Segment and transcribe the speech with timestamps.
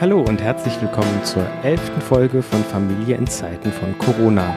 [0.00, 4.54] Hallo und herzlich willkommen zur elften Folge von Familie in Zeiten von Corona.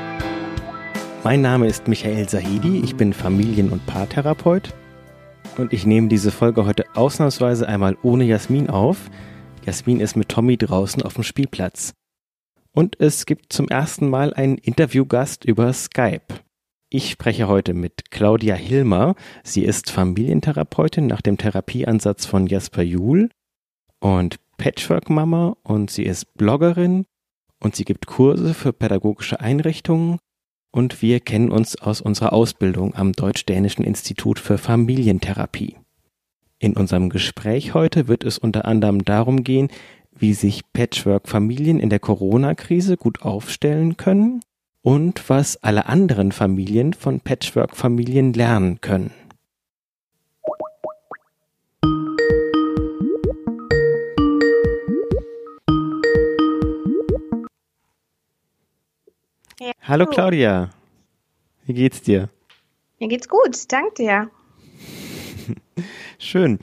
[1.24, 4.76] Mein Name ist Michael Sahidi, ich bin Familien- und Paartherapeut
[5.58, 9.10] und ich nehme diese Folge heute ausnahmsweise einmal ohne Jasmin auf.
[9.66, 11.94] Jasmin ist mit Tommy draußen auf dem Spielplatz.
[12.74, 16.28] Und es gibt zum ersten Mal einen Interviewgast über Skype.
[16.94, 19.16] Ich spreche heute mit Claudia Hilmer.
[19.46, 23.30] Sie ist Familientherapeutin nach dem Therapieansatz von Jasper Juhl
[24.02, 27.06] und Patchwork-Mama und sie ist Bloggerin
[27.62, 30.20] und sie gibt Kurse für pädagogische Einrichtungen
[30.74, 35.78] und wir kennen uns aus unserer Ausbildung am Deutsch-Dänischen Institut für Familientherapie.
[36.60, 39.70] In unserem Gespräch heute wird es unter anderem darum gehen,
[40.12, 44.42] wie sich Patchwork-Familien in der Corona-Krise gut aufstellen können
[44.82, 49.12] und was alle anderen Familien von Patchwork-Familien lernen können.
[59.60, 60.72] Ja, Hallo Claudia,
[61.66, 62.30] wie geht's dir?
[63.00, 64.32] Mir geht's gut, danke dir.
[66.18, 66.60] Schön.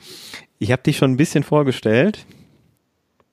[0.57, 2.25] Ich habe dich schon ein bisschen vorgestellt.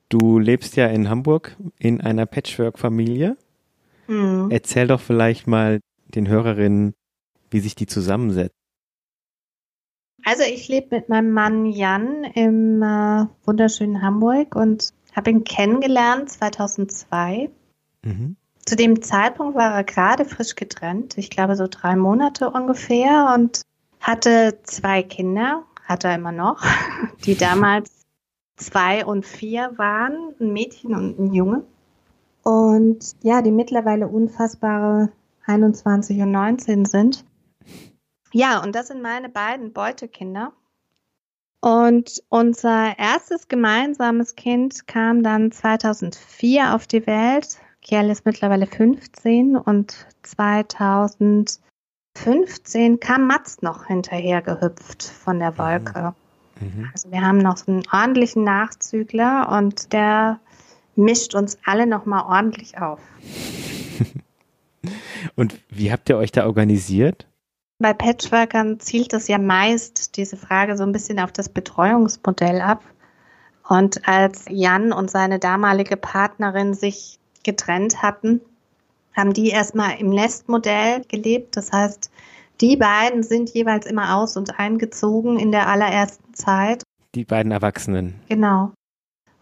[0.07, 3.35] Du lebst ja in Hamburg in einer Patchwork-Familie.
[4.07, 4.49] Hm.
[4.49, 6.93] Erzähl doch vielleicht mal den Hörerinnen,
[7.49, 8.55] wie sich die zusammensetzt.
[10.23, 16.29] Also ich lebe mit meinem Mann Jan im äh, wunderschönen Hamburg und habe ihn kennengelernt
[16.29, 17.49] 2002.
[18.03, 18.35] Mhm.
[18.65, 23.61] Zu dem Zeitpunkt war er gerade frisch getrennt, ich glaube so drei Monate ungefähr und
[24.01, 26.61] hatte zwei Kinder, hat er immer noch,
[27.25, 28.05] die damals
[28.57, 31.63] zwei und vier waren, ein Mädchen und ein Junge.
[32.47, 35.11] Und ja, die mittlerweile unfassbare
[35.47, 37.25] 21 und 19 sind.
[38.31, 40.53] Ja, und das sind meine beiden Beutekinder.
[41.59, 47.57] Und unser erstes gemeinsames Kind kam dann 2004 auf die Welt.
[47.81, 56.15] Kiel ist mittlerweile 15 und 2015 kam Mats noch hinterher gehüpft von der Wolke.
[56.61, 56.87] Mhm.
[56.93, 60.39] Also wir haben noch einen ordentlichen Nachzügler und der
[60.97, 62.99] mischt uns alle nochmal ordentlich auf.
[65.35, 67.27] Und wie habt ihr euch da organisiert?
[67.79, 72.83] Bei Patchworkern zielt es ja meist diese Frage so ein bisschen auf das Betreuungsmodell ab.
[73.67, 78.41] Und als Jan und seine damalige Partnerin sich getrennt hatten,
[79.15, 81.57] haben die erstmal im Nestmodell gelebt.
[81.57, 82.09] Das heißt,
[82.61, 86.83] die beiden sind jeweils immer aus und eingezogen in der allerersten Zeit.
[87.13, 88.15] Die beiden Erwachsenen.
[88.29, 88.71] Genau.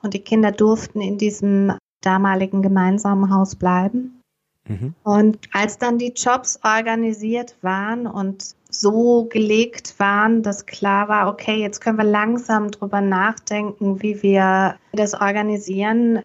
[0.05, 4.21] Und die Kinder durften in diesem damaligen gemeinsamen Haus bleiben.
[4.67, 4.93] Mhm.
[5.03, 11.55] Und als dann die Jobs organisiert waren und so gelegt waren, dass klar war, okay,
[11.55, 16.21] jetzt können wir langsam drüber nachdenken, wie wir das organisieren,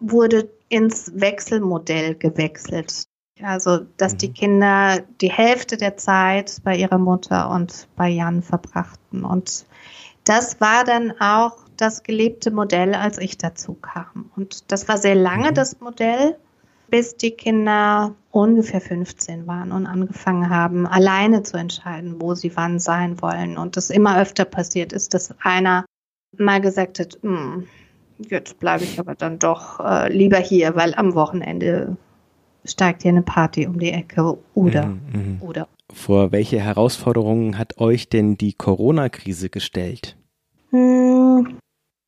[0.00, 3.04] wurde ins Wechselmodell gewechselt.
[3.40, 4.18] Also, dass Mhm.
[4.18, 9.24] die Kinder die Hälfte der Zeit bei ihrer Mutter und bei Jan verbrachten.
[9.24, 9.64] Und
[10.24, 14.30] das war dann auch das gelebte Modell, als ich dazu kam.
[14.36, 15.54] Und das war sehr lange Mhm.
[15.54, 16.36] das Modell,
[16.88, 22.78] bis die Kinder ungefähr 15 waren und angefangen haben, alleine zu entscheiden, wo sie wann
[22.78, 23.56] sein wollen.
[23.58, 25.84] Und das immer öfter passiert ist, dass einer
[26.38, 27.66] mal gesagt hat, "Hm,
[28.30, 31.96] jetzt bleibe ich aber dann doch äh, lieber hier, weil am Wochenende
[32.64, 35.42] steigt hier eine Party um die Ecke oder, Mhm, mhm.
[35.42, 35.68] oder.
[35.92, 40.16] Vor welche Herausforderungen hat euch denn die Corona-Krise gestellt?
[40.70, 41.01] Hm,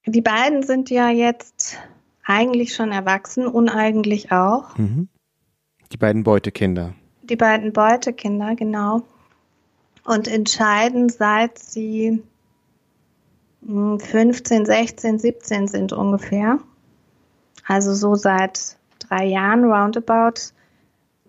[0.06, 1.78] die beiden sind ja jetzt
[2.24, 4.76] eigentlich schon erwachsen, uneigentlich auch.
[4.76, 5.08] Mhm.
[5.92, 6.94] Die beiden Beutekinder.
[7.22, 9.02] Die beiden Beutekinder, genau.
[10.04, 12.22] Und entscheiden, seit sie
[13.66, 16.58] hm, 15, 16, 17 sind ungefähr.
[17.66, 20.52] Also so seit drei Jahren roundabout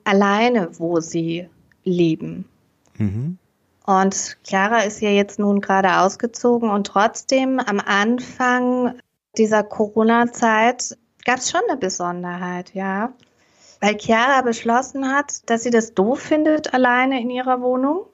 [0.03, 1.47] alleine, wo sie
[1.83, 2.45] leben.
[2.97, 3.37] Mhm.
[3.85, 8.99] Und Chiara ist ja jetzt nun gerade ausgezogen und trotzdem am Anfang
[9.37, 13.13] dieser Corona-Zeit gab es schon eine Besonderheit, ja.
[13.81, 18.05] Weil Chiara beschlossen hat, dass sie das doof findet, alleine in ihrer Wohnung.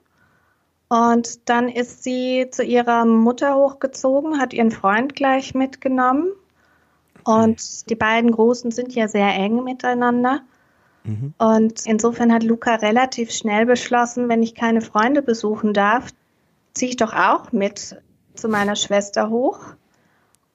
[0.88, 6.32] Und dann ist sie zu ihrer Mutter hochgezogen, hat ihren Freund gleich mitgenommen.
[7.24, 10.42] Und die beiden Großen sind ja sehr eng miteinander.
[11.04, 11.34] Mhm.
[11.38, 16.10] Und insofern hat Luca relativ schnell beschlossen, wenn ich keine Freunde besuchen darf,
[16.74, 18.00] ziehe ich doch auch mit
[18.34, 19.60] zu meiner Schwester hoch.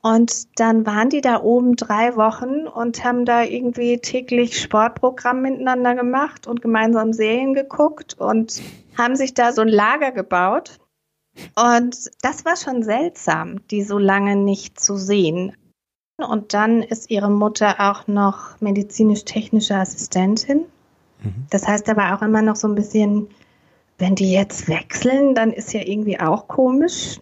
[0.01, 5.95] Und dann waren die da oben drei Wochen und haben da irgendwie täglich Sportprogramm miteinander
[5.95, 8.61] gemacht und gemeinsam Serien geguckt und
[8.97, 10.79] haben sich da so ein Lager gebaut.
[11.55, 15.55] Und das war schon seltsam, die so lange nicht zu sehen.
[16.17, 20.65] Und dann ist ihre Mutter auch noch medizinisch-technische Assistentin.
[21.21, 21.45] Mhm.
[21.51, 23.27] Das heißt aber auch immer noch so ein bisschen,
[23.97, 27.19] wenn die jetzt wechseln, dann ist ja irgendwie auch komisch.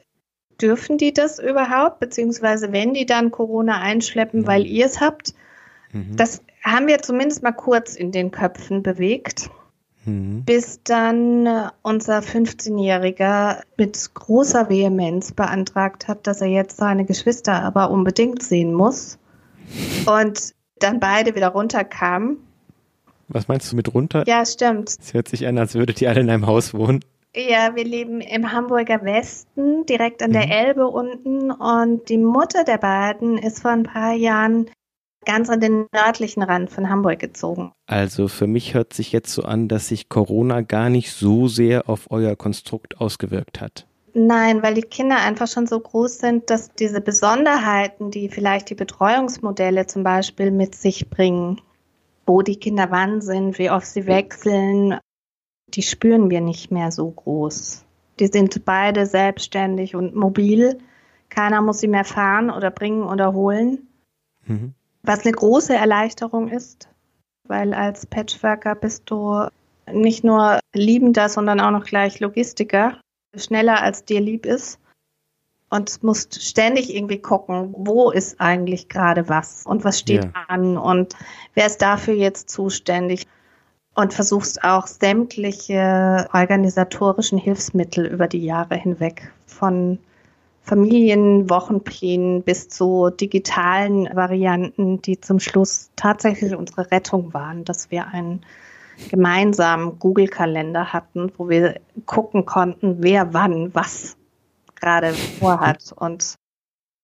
[0.62, 2.00] Dürfen die das überhaupt?
[2.00, 4.48] Beziehungsweise wenn die dann Corona einschleppen, mhm.
[4.48, 5.34] weil ihr es habt?
[5.92, 6.16] Mhm.
[6.16, 9.50] Das haben wir zumindest mal kurz in den Köpfen bewegt.
[10.06, 10.44] Mhm.
[10.46, 17.62] Bis dann äh, unser 15-Jähriger mit großer Vehemenz beantragt hat, dass er jetzt seine Geschwister
[17.64, 19.18] aber unbedingt sehen muss.
[20.06, 22.38] Und dann beide wieder runterkamen.
[23.28, 24.24] Was meinst du mit runter?
[24.28, 24.90] Ja, stimmt.
[25.02, 27.04] Es hört sich an, als würdet ihr alle in einem Haus wohnen.
[27.36, 30.52] Ja, wir leben im Hamburger Westen, direkt an der mhm.
[30.52, 31.52] Elbe unten.
[31.52, 34.70] Und die Mutter der beiden ist vor ein paar Jahren
[35.26, 37.72] ganz an den nördlichen Rand von Hamburg gezogen.
[37.88, 41.90] Also für mich hört sich jetzt so an, dass sich Corona gar nicht so sehr
[41.90, 43.88] auf euer Konstrukt ausgewirkt hat.
[44.14, 48.76] Nein, weil die Kinder einfach schon so groß sind, dass diese Besonderheiten, die vielleicht die
[48.76, 51.60] Betreuungsmodelle zum Beispiel mit sich bringen,
[52.26, 54.98] wo die Kinder wann sind, wie oft sie wechseln,
[55.68, 57.84] die spüren wir nicht mehr so groß.
[58.20, 60.78] Die sind beide selbstständig und mobil.
[61.30, 63.90] Keiner muss sie mehr fahren oder bringen oder holen.
[64.46, 64.74] Mhm.
[65.06, 66.90] Was eine große Erleichterung ist,
[67.48, 69.48] weil als Patchworker bist du
[69.92, 73.00] nicht nur Liebender, sondern auch noch gleich Logistiker,
[73.36, 74.80] schneller als dir lieb ist
[75.70, 80.32] und musst ständig irgendwie gucken, wo ist eigentlich gerade was und was steht ja.
[80.48, 81.16] an und
[81.54, 83.28] wer ist dafür jetzt zuständig
[83.94, 90.00] und versuchst auch sämtliche organisatorischen Hilfsmittel über die Jahre hinweg von
[90.66, 98.44] Familienwochenplänen bis zu digitalen Varianten, die zum Schluss tatsächlich unsere Rettung waren, dass wir einen
[99.10, 104.18] gemeinsamen Google-Kalender hatten, wo wir gucken konnten, wer wann was
[104.76, 106.36] gerade vorhat und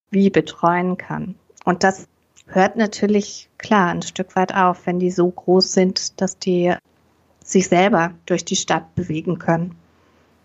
[0.09, 1.35] wie betreuen kann.
[1.63, 2.07] Und das
[2.47, 6.73] hört natürlich klar ein Stück weit auf, wenn die so groß sind, dass die
[7.43, 9.75] sich selber durch die Stadt bewegen können.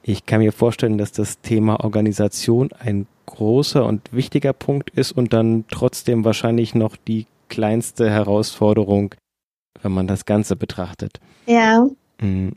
[0.08, 5.32] Ich kann mir vorstellen, dass das Thema Organisation ein großer und wichtiger Punkt ist und
[5.32, 9.16] dann trotzdem wahrscheinlich noch die kleinste Herausforderung,
[9.82, 11.18] wenn man das Ganze betrachtet.
[11.46, 11.88] Ja.
[12.20, 12.50] Mm.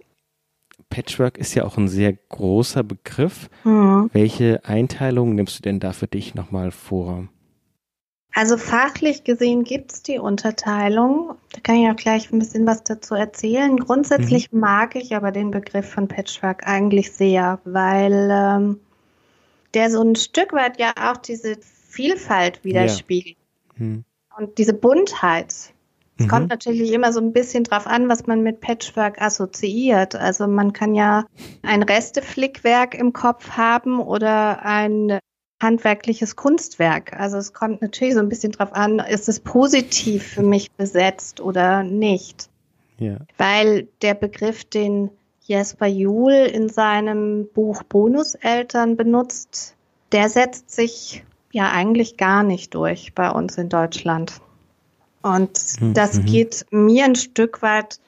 [0.91, 3.49] Patchwork ist ja auch ein sehr großer Begriff.
[3.63, 4.11] Mhm.
[4.13, 7.27] Welche Einteilung nimmst du denn da für dich nochmal vor?
[8.33, 11.35] Also fachlich gesehen gibt es die Unterteilung.
[11.51, 13.77] Da kann ich auch gleich ein bisschen was dazu erzählen.
[13.77, 14.59] Grundsätzlich mhm.
[14.59, 18.79] mag ich aber den Begriff von Patchwork eigentlich sehr, weil ähm,
[19.73, 21.57] der so ein Stück weit ja auch diese
[21.89, 23.37] Vielfalt widerspiegelt.
[23.77, 23.85] Ja.
[23.85, 24.03] Mhm.
[24.37, 25.73] Und diese Buntheit.
[26.17, 26.27] Es mhm.
[26.29, 30.15] kommt natürlich immer so ein bisschen drauf an, was man mit Patchwork assoziiert.
[30.15, 31.25] Also man kann ja
[31.63, 35.19] ein Resteflickwerk im Kopf haben oder ein
[35.61, 37.13] handwerkliches Kunstwerk.
[37.19, 41.41] Also es kommt natürlich so ein bisschen drauf an, ist es positiv für mich besetzt
[41.41, 42.49] oder nicht.
[42.97, 43.17] Ja.
[43.37, 45.09] Weil der Begriff, den
[45.41, 49.75] Jesper Juhl in seinem Buch Bonuseltern benutzt,
[50.11, 54.41] der setzt sich ja eigentlich gar nicht durch bei uns in Deutschland.
[55.21, 55.93] Und mhm.
[55.93, 57.99] das geht mir ein Stück weit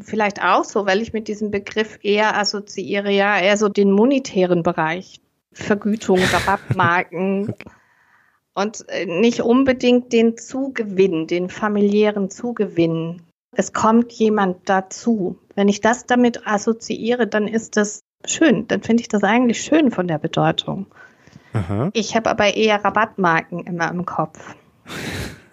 [0.00, 4.62] vielleicht auch so, weil ich mit diesem Begriff eher assoziiere, ja, eher so den monetären
[4.62, 5.20] Bereich.
[5.52, 7.54] Vergütung, Rabattmarken
[8.54, 13.22] und äh, nicht unbedingt den Zugewinn, den familiären Zugewinn.
[13.54, 15.38] Es kommt jemand dazu.
[15.54, 18.66] Wenn ich das damit assoziiere, dann ist das schön.
[18.68, 20.86] Dann finde ich das eigentlich schön von der Bedeutung.
[21.52, 21.90] Aha.
[21.92, 24.54] Ich habe aber eher Rabattmarken immer im Kopf.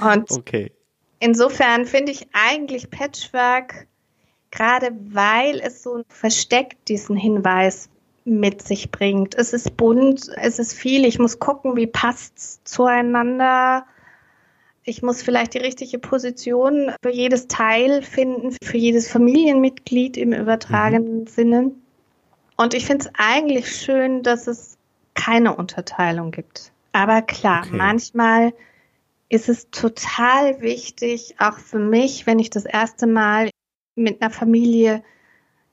[0.00, 0.72] Und okay.
[1.18, 3.86] insofern finde ich eigentlich Patchwork,
[4.50, 7.90] gerade weil es so versteckt diesen Hinweis
[8.24, 9.34] mit sich bringt.
[9.34, 11.04] Es ist bunt, es ist viel.
[11.04, 13.86] Ich muss gucken, wie passt's zueinander.
[14.82, 21.20] Ich muss vielleicht die richtige Position für jedes Teil finden, für jedes Familienmitglied im übertragenen
[21.20, 21.26] mhm.
[21.26, 21.70] Sinne.
[22.56, 24.78] Und ich finde es eigentlich schön, dass es
[25.14, 26.72] keine Unterteilung gibt.
[26.92, 27.76] Aber klar, okay.
[27.76, 28.52] manchmal
[29.28, 33.50] ist es total wichtig, auch für mich, wenn ich das erste Mal
[33.96, 35.02] mit einer Familie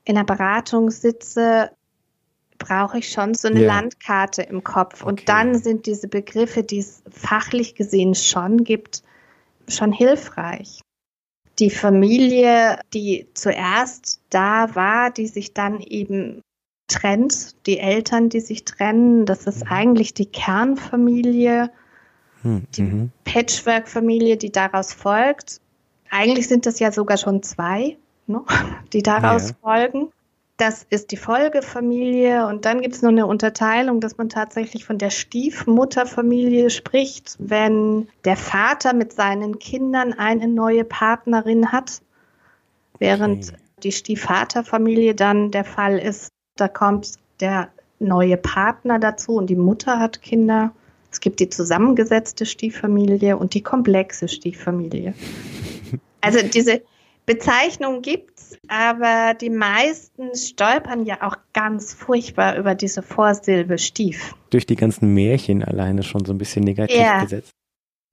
[0.04, 1.72] in einer Beratung sitze,
[2.62, 3.68] brauche ich schon so eine ja.
[3.68, 5.04] Landkarte im Kopf.
[5.04, 9.04] Und dann sind diese Begriffe, die es fachlich gesehen schon gibt,
[9.68, 10.82] schon hilfreich.
[11.60, 16.42] Die Familie, die zuerst da war, die sich dann eben
[16.88, 19.72] trennt, die Eltern, die sich trennen, das ist mhm.
[19.72, 21.72] eigentlich die Kernfamilie,
[22.42, 23.12] hm, die mhm.
[23.24, 25.62] Patchwork-Familie, die daraus folgt.
[26.10, 28.42] Eigentlich sind das ja sogar schon zwei, ne,
[28.94, 29.56] die daraus ja.
[29.62, 30.12] folgen
[30.62, 35.00] das ist die Folgefamilie und dann gibt es noch eine Unterteilung, dass man tatsächlich von
[35.00, 42.04] der Stiefmutterfamilie spricht, wenn der Vater mit seinen Kindern eine neue Partnerin hat,
[43.00, 43.58] während okay.
[43.82, 50.00] die Stiefvaterfamilie dann der Fall ist, da kommt der neue Partner dazu und die Mutter
[50.00, 50.74] hat Kinder.
[51.12, 55.16] Es gibt die zusammengesetzte Stieffamilie und die komplexe Stieffamilie.
[56.24, 56.84] Also diese
[57.32, 64.36] Bezeichnung gibt's, aber die meisten stolpern ja auch ganz furchtbar über diese Vorsilbe Stief.
[64.50, 67.24] Durch die ganzen Märchen alleine schon so ein bisschen negativ ja.
[67.24, 67.52] gesetzt.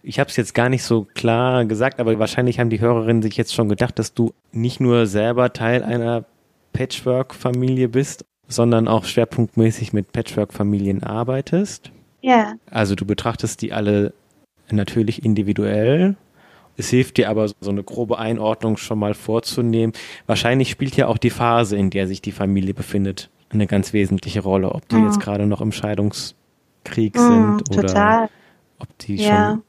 [0.04, 3.36] Ich habe es jetzt gar nicht so klar gesagt, aber wahrscheinlich haben die Hörerinnen sich
[3.36, 6.24] jetzt schon gedacht, dass du nicht nur selber Teil einer
[6.72, 11.90] Patchwork-Familie bist, sondern auch schwerpunktmäßig mit Patchwork-Familien arbeitest.
[12.20, 12.54] Ja.
[12.70, 14.14] Also du betrachtest die alle
[14.70, 16.14] natürlich individuell
[16.78, 19.92] es hilft dir aber, so eine grobe Einordnung schon mal vorzunehmen.
[20.26, 24.40] Wahrscheinlich spielt ja auch die Phase, in der sich die Familie befindet, eine ganz wesentliche
[24.40, 24.72] Rolle.
[24.72, 25.06] Ob die mhm.
[25.06, 28.28] jetzt gerade noch im Scheidungskrieg mhm, sind oder total.
[28.78, 29.50] ob die ja.
[29.50, 29.62] schon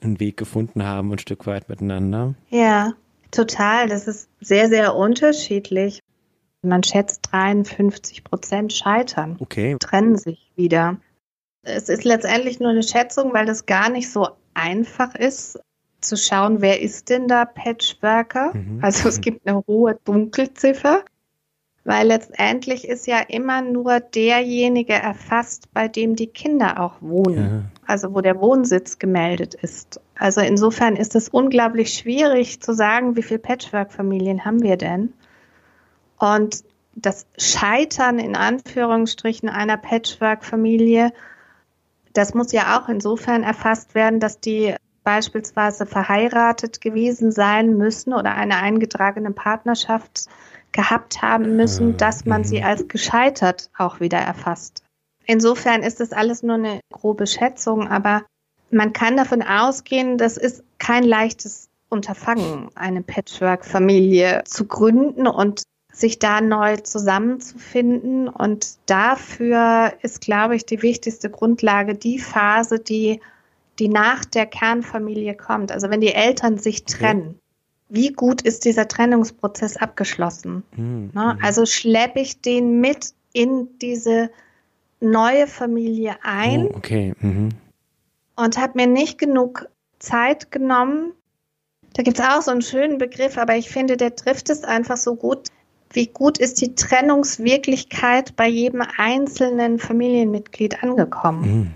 [0.00, 2.34] einen Weg gefunden haben, ein Stück weit miteinander.
[2.48, 2.94] Ja,
[3.30, 3.88] total.
[3.88, 6.00] Das ist sehr, sehr unterschiedlich.
[6.62, 9.76] Man schätzt 53 Prozent scheitern, okay.
[9.80, 10.96] trennen sich wieder.
[11.62, 15.58] Es ist letztendlich nur eine Schätzung, weil das gar nicht so einfach ist,
[16.06, 18.52] zu schauen, wer ist denn da Patchworker?
[18.54, 18.78] Mhm.
[18.82, 21.04] Also es gibt eine hohe Dunkelziffer,
[21.84, 27.80] weil letztendlich ist ja immer nur derjenige erfasst, bei dem die Kinder auch wohnen, ja.
[27.86, 30.00] also wo der Wohnsitz gemeldet ist.
[30.16, 35.12] Also insofern ist es unglaublich schwierig zu sagen, wie viele Patchwork-Familien haben wir denn?
[36.18, 36.64] Und
[36.96, 41.12] das Scheitern in Anführungsstrichen einer Patchwork-Familie,
[42.12, 48.34] das muss ja auch insofern erfasst werden, dass die beispielsweise verheiratet gewesen sein müssen oder
[48.34, 50.26] eine eingetragene Partnerschaft
[50.72, 52.64] gehabt haben müssen, ah, dass man sie mhm.
[52.64, 54.82] als gescheitert auch wieder erfasst.
[55.26, 58.24] Insofern ist das alles nur eine grobe Schätzung, aber
[58.70, 66.18] man kann davon ausgehen, das ist kein leichtes Unterfangen, eine Patchwork-Familie zu gründen und sich
[66.18, 68.28] da neu zusammenzufinden.
[68.28, 73.20] Und dafür ist, glaube ich, die wichtigste Grundlage die Phase, die
[73.78, 77.40] die nach der Kernfamilie kommt, also wenn die Eltern sich trennen,
[77.88, 80.64] wie gut ist dieser Trennungsprozess abgeschlossen?
[80.76, 81.10] Mhm.
[81.14, 81.38] Ne?
[81.42, 84.30] Also schleppe ich den mit in diese
[85.00, 87.14] neue Familie ein oh, okay.
[87.20, 87.50] mhm.
[88.36, 91.12] und habe mir nicht genug Zeit genommen.
[91.94, 94.96] Da gibt es auch so einen schönen Begriff, aber ich finde, der trifft es einfach
[94.96, 95.48] so gut.
[95.92, 101.58] Wie gut ist die Trennungswirklichkeit bei jedem einzelnen Familienmitglied angekommen?
[101.58, 101.74] Mhm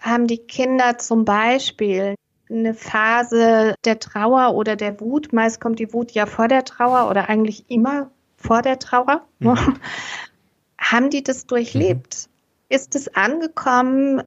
[0.00, 2.14] haben die Kinder zum Beispiel
[2.50, 5.32] eine Phase der Trauer oder der Wut.
[5.32, 9.22] Meist kommt die Wut ja vor der Trauer oder eigentlich immer vor der Trauer.
[9.38, 9.56] Mhm.
[10.78, 12.26] haben die das durchlebt?
[12.26, 12.74] Mhm.
[12.76, 14.22] Ist es angekommen?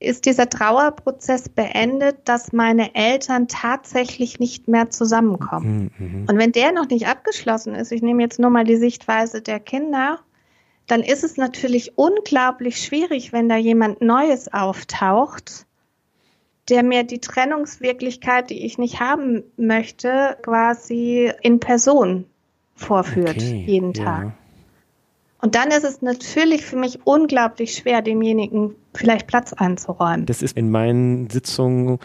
[0.00, 5.92] Ist dieser Trauerprozess beendet, dass meine Eltern tatsächlich nicht mehr zusammenkommen?
[5.98, 6.06] Mhm.
[6.06, 6.26] mhm.
[6.28, 9.60] Und wenn der noch nicht abgeschlossen ist, ich nehme jetzt nur mal die Sichtweise der
[9.60, 10.18] Kinder,
[10.92, 15.64] dann ist es natürlich unglaublich schwierig, wenn da jemand Neues auftaucht,
[16.68, 22.26] der mir die Trennungswirklichkeit, die ich nicht haben möchte, quasi in Person
[22.74, 24.24] vorführt, okay, jeden Tag.
[24.24, 24.32] Ja.
[25.40, 30.26] Und dann ist es natürlich für mich unglaublich schwer, demjenigen vielleicht Platz einzuräumen.
[30.26, 32.00] Das ist in meinen Sitzungen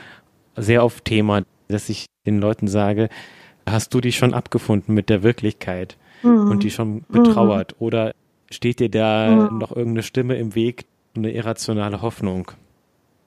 [0.56, 3.10] sehr oft Thema, dass ich den Leuten sage,
[3.68, 6.52] hast du dich schon abgefunden mit der Wirklichkeit mhm.
[6.52, 7.74] und die schon betrauert?
[7.74, 7.86] Mhm.
[7.86, 8.14] Oder
[8.50, 9.52] Steht dir da ja.
[9.52, 10.86] noch irgendeine Stimme im Weg,
[11.16, 12.52] eine irrationale Hoffnung,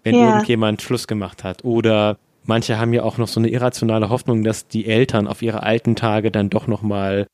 [0.02, 0.28] wenn ja.
[0.28, 1.64] irgendjemand Schluss gemacht hat?
[1.64, 5.62] Oder manche haben ja auch noch so eine irrationale Hoffnung, dass die Eltern auf ihre
[5.62, 7.26] alten Tage dann doch noch mal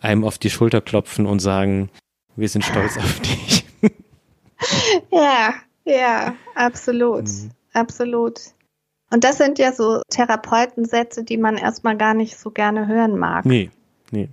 [0.00, 1.90] einem auf die Schulter klopfen und sagen,
[2.36, 3.64] wir sind stolz auf dich.
[5.10, 7.50] Ja, ja, absolut, mhm.
[7.74, 8.40] absolut.
[9.10, 13.44] Und das sind ja so Therapeutensätze, die man erstmal gar nicht so gerne hören mag.
[13.44, 13.70] Nee,
[14.10, 14.30] nee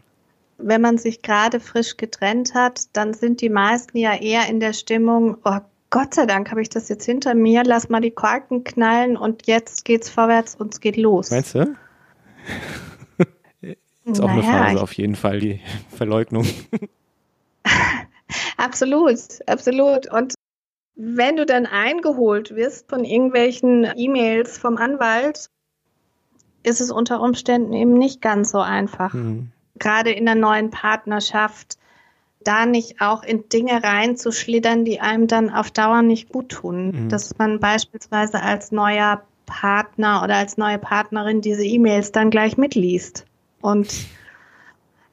[0.63, 4.73] wenn man sich gerade frisch getrennt hat, dann sind die meisten ja eher in der
[4.73, 8.63] Stimmung, oh Gott sei Dank habe ich das jetzt hinter mir, lass mal die Korken
[8.63, 11.31] knallen und jetzt geht's vorwärts und es geht los.
[11.31, 11.75] Meinst du?
[14.05, 16.47] ist auch naja, eine Phase auf jeden Fall, die Verleugnung.
[18.57, 20.11] absolut, absolut.
[20.11, 20.33] Und
[20.95, 25.49] wenn du dann eingeholt wirst von irgendwelchen E-Mails vom Anwalt,
[26.63, 29.13] ist es unter Umständen eben nicht ganz so einfach.
[29.13, 31.77] Mhm gerade in der neuen Partnerschaft,
[32.43, 36.91] da nicht auch in Dinge reinzuschlittern, die einem dann auf Dauer nicht gut tun.
[36.91, 37.09] Mhm.
[37.09, 43.25] Dass man beispielsweise als neuer Partner oder als neue Partnerin diese E-Mails dann gleich mitliest
[43.59, 43.93] und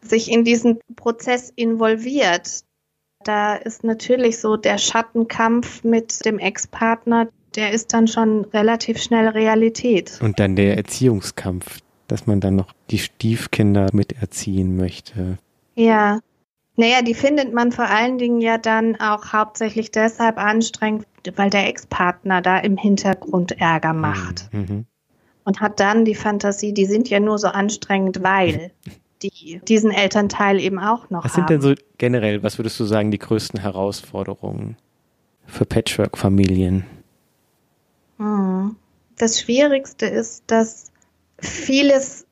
[0.00, 2.62] sich in diesen Prozess involviert.
[3.24, 9.28] Da ist natürlich so der Schattenkampf mit dem Ex-Partner, der ist dann schon relativ schnell
[9.28, 10.18] Realität.
[10.22, 15.38] Und dann der Erziehungskampf, dass man dann noch die Stiefkinder miterziehen möchte.
[15.76, 16.20] Ja.
[16.76, 21.68] Naja, die findet man vor allen Dingen ja dann auch hauptsächlich deshalb anstrengend, weil der
[21.68, 24.48] Ex-Partner da im Hintergrund Ärger macht.
[24.52, 24.86] Mhm.
[25.44, 28.70] Und hat dann die Fantasie, die sind ja nur so anstrengend, weil
[29.22, 31.42] die diesen Elternteil eben auch noch was haben.
[31.42, 34.76] Was sind denn so generell, was würdest du sagen, die größten Herausforderungen
[35.46, 36.84] für Patchwork-Familien?
[38.18, 38.76] Hm.
[39.16, 40.87] Das Schwierigste ist, dass
[41.40, 42.26] vieles,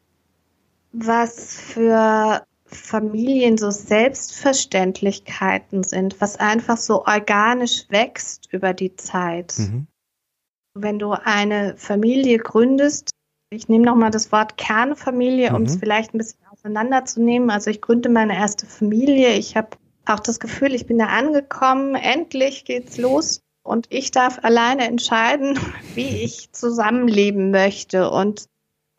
[0.93, 9.55] was für Familien so Selbstverständlichkeiten sind, was einfach so organisch wächst über die Zeit.
[9.59, 9.87] Mhm.
[10.75, 13.11] Wenn du eine Familie gründest,
[13.51, 15.67] ich nehme nochmal das Wort Kernfamilie, um mhm.
[15.67, 17.51] es vielleicht ein bisschen auseinanderzunehmen.
[17.51, 19.35] Also ich gründe meine erste Familie.
[19.35, 21.95] Ich habe auch das Gefühl, ich bin da angekommen.
[21.95, 23.43] Endlich geht's los.
[23.63, 25.59] Und ich darf alleine entscheiden,
[25.95, 28.11] wie ich zusammenleben möchte.
[28.11, 28.47] Und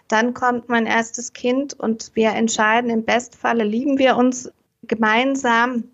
[0.07, 4.51] dann kommt mein erstes Kind und wir entscheiden, im Bestfalle lieben wir uns
[4.83, 5.85] gemeinsam.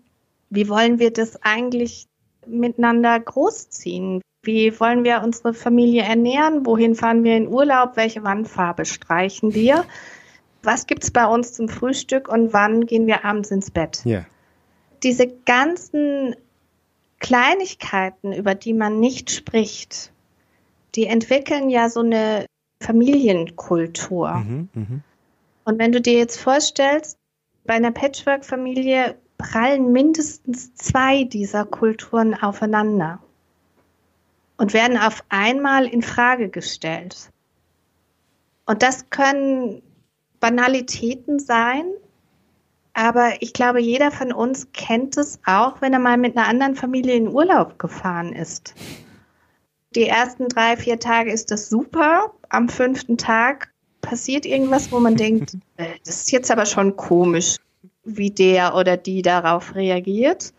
[0.50, 2.06] Wie wollen wir das eigentlich
[2.46, 4.20] miteinander großziehen?
[4.42, 6.66] Wie wollen wir unsere Familie ernähren?
[6.66, 7.96] Wohin fahren wir in Urlaub?
[7.96, 9.84] Welche Wandfarbe streichen wir?
[10.62, 14.02] Was gibt es bei uns zum Frühstück und wann gehen wir abends ins Bett?
[14.04, 14.24] Ja.
[15.02, 16.36] Diese ganzen
[17.18, 20.12] Kleinigkeiten, über die man nicht spricht,
[20.94, 22.46] die entwickeln ja so eine
[22.80, 24.34] Familienkultur.
[24.34, 25.00] Mhm, mh.
[25.64, 27.18] Und wenn du dir jetzt vorstellst,
[27.64, 33.18] bei einer Patchwork-Familie prallen mindestens zwei dieser Kulturen aufeinander
[34.56, 37.30] und werden auf einmal in Frage gestellt.
[38.66, 39.82] Und das können
[40.40, 41.84] Banalitäten sein,
[42.92, 46.76] aber ich glaube, jeder von uns kennt es auch, wenn er mal mit einer anderen
[46.76, 48.74] Familie in Urlaub gefahren ist.
[49.94, 52.32] Die ersten drei, vier Tage ist das super.
[52.48, 57.56] Am fünften Tag passiert irgendwas, wo man denkt, das ist jetzt aber schon komisch,
[58.04, 60.52] wie der oder die darauf reagiert.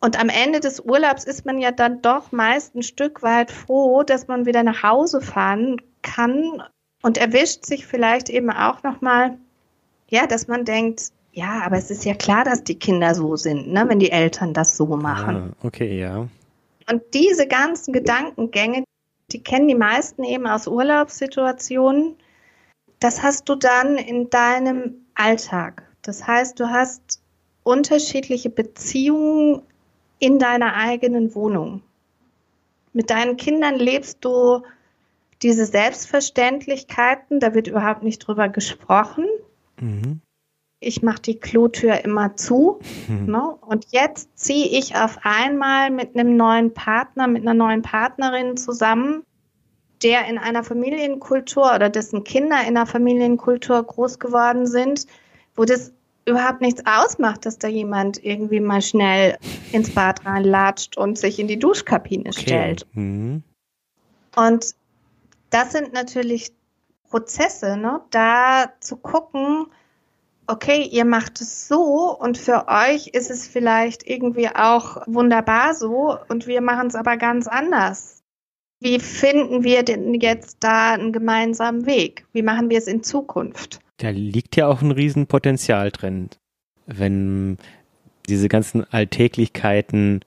[0.00, 4.02] Und am Ende des Urlaubs ist man ja dann doch meist ein Stück weit froh,
[4.02, 6.62] dass man wieder nach Hause fahren kann
[7.02, 9.38] und erwischt sich vielleicht eben auch nochmal,
[10.10, 13.72] ja, dass man denkt, ja, aber es ist ja klar, dass die Kinder so sind,
[13.72, 15.54] ne, wenn die Eltern das so machen.
[15.60, 16.28] Ah, okay, ja.
[16.90, 18.84] Und diese ganzen Gedankengänge,
[19.30, 22.16] die kennen die meisten eben aus Urlaubssituationen.
[23.00, 25.88] Das hast du dann in deinem Alltag.
[26.02, 27.22] Das heißt, du hast
[27.62, 29.62] unterschiedliche Beziehungen
[30.18, 31.82] in deiner eigenen Wohnung.
[32.92, 34.62] Mit deinen Kindern lebst du
[35.42, 39.26] diese Selbstverständlichkeiten, da wird überhaupt nicht drüber gesprochen.
[39.80, 40.20] Mhm
[40.84, 42.80] ich mache die Klotür immer zu.
[43.08, 43.24] Mhm.
[43.34, 43.56] Ne?
[43.60, 49.24] Und jetzt ziehe ich auf einmal mit einem neuen Partner, mit einer neuen Partnerin zusammen,
[50.02, 55.06] der in einer Familienkultur oder dessen Kinder in einer Familienkultur groß geworden sind,
[55.56, 55.92] wo das
[56.26, 59.38] überhaupt nichts ausmacht, dass da jemand irgendwie mal schnell
[59.72, 62.40] ins Bad reinlatscht und sich in die Duschkabine okay.
[62.40, 62.86] stellt.
[62.92, 63.42] Mhm.
[64.36, 64.74] Und
[65.50, 66.52] das sind natürlich
[67.10, 68.00] Prozesse, ne?
[68.10, 69.66] da zu gucken,
[70.46, 76.16] okay, ihr macht es so und für euch ist es vielleicht irgendwie auch wunderbar so
[76.28, 78.22] und wir machen es aber ganz anders.
[78.80, 82.26] Wie finden wir denn jetzt da einen gemeinsamen Weg?
[82.32, 83.80] Wie machen wir es in Zukunft?
[83.96, 86.28] Da liegt ja auch ein Riesenpotenzial drin.
[86.86, 87.56] Wenn
[88.28, 90.20] diese ganzen Alltäglichkeiten,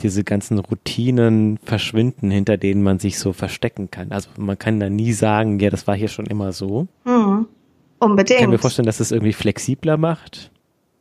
[0.00, 4.12] diese ganzen Routinen verschwinden, hinter denen man sich so verstecken kann.
[4.12, 6.86] Also man kann da nie sagen, ja, das war hier schon immer so.
[7.04, 7.46] Mhm.
[7.98, 8.38] Unbedingt.
[8.38, 10.50] Ich kann mir vorstellen, dass es irgendwie flexibler macht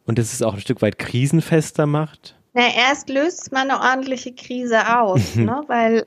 [0.06, 2.36] und dass es auch ein Stück weit krisenfester macht.
[2.54, 5.62] Na, erst löst man eine ordentliche Krise aus, ne?
[5.68, 6.06] weil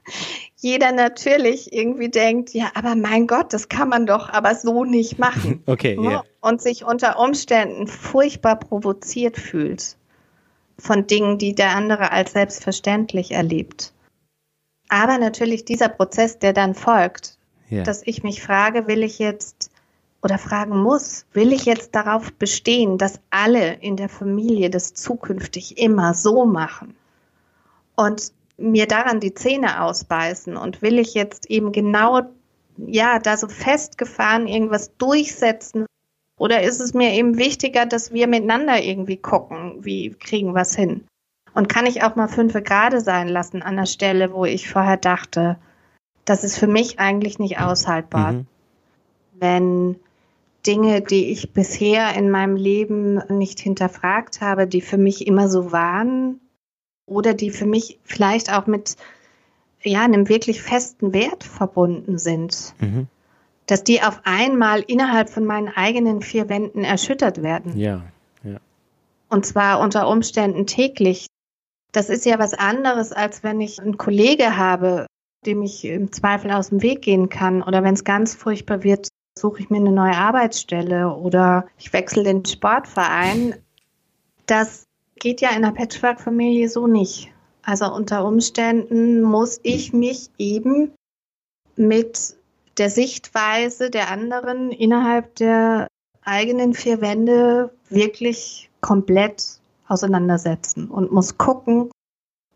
[0.56, 5.18] jeder natürlich irgendwie denkt, ja, aber mein Gott, das kann man doch aber so nicht
[5.18, 5.62] machen.
[5.66, 6.08] Okay, ne?
[6.08, 6.24] yeah.
[6.40, 9.96] Und sich unter Umständen furchtbar provoziert fühlt
[10.78, 13.92] von Dingen, die der andere als selbstverständlich erlebt.
[14.88, 17.38] Aber natürlich dieser Prozess, der dann folgt,
[17.70, 17.82] yeah.
[17.82, 19.71] dass ich mich frage, will ich jetzt
[20.22, 25.78] oder fragen muss, will ich jetzt darauf bestehen, dass alle in der Familie das zukünftig
[25.78, 26.94] immer so machen
[27.96, 32.22] und mir daran die Zähne ausbeißen und will ich jetzt eben genau,
[32.76, 35.86] ja, da so festgefahren irgendwas durchsetzen
[36.38, 40.74] oder ist es mir eben wichtiger, dass wir miteinander irgendwie gucken, wie kriegen wir es
[40.74, 41.04] hin?
[41.54, 44.96] Und kann ich auch mal fünf Grade sein lassen an der Stelle, wo ich vorher
[44.96, 45.56] dachte,
[46.24, 48.32] das ist für mich eigentlich nicht aushaltbar.
[48.32, 48.46] Mhm.
[49.34, 49.96] Wenn
[50.66, 55.72] Dinge, die ich bisher in meinem Leben nicht hinterfragt habe, die für mich immer so
[55.72, 56.40] waren
[57.06, 58.96] oder die für mich vielleicht auch mit
[59.82, 62.74] ja, einem wirklich festen Wert verbunden sind.
[62.80, 63.08] Mhm.
[63.66, 67.76] Dass die auf einmal innerhalb von meinen eigenen vier Wänden erschüttert werden.
[67.76, 68.02] Ja,
[68.44, 68.58] ja.
[69.28, 71.26] Und zwar unter Umständen täglich.
[71.92, 75.06] Das ist ja was anderes, als wenn ich einen Kollege habe,
[75.46, 77.62] dem ich im Zweifel aus dem Weg gehen kann.
[77.62, 82.22] Oder wenn es ganz furchtbar wird, suche ich mir eine neue Arbeitsstelle oder ich wechsle
[82.22, 83.54] den Sportverein.
[84.46, 84.84] Das
[85.16, 87.32] geht ja in einer Patchwork-Familie so nicht.
[87.62, 90.92] Also unter Umständen muss ich mich eben
[91.76, 92.36] mit
[92.78, 95.86] der Sichtweise der anderen innerhalb der
[96.22, 101.90] eigenen vier Wände wirklich komplett auseinandersetzen und muss gucken,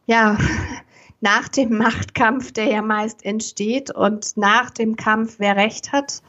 [0.07, 0.39] ja,
[1.21, 6.23] nach dem Machtkampf, der ja meist entsteht und nach dem Kampf, wer recht hat,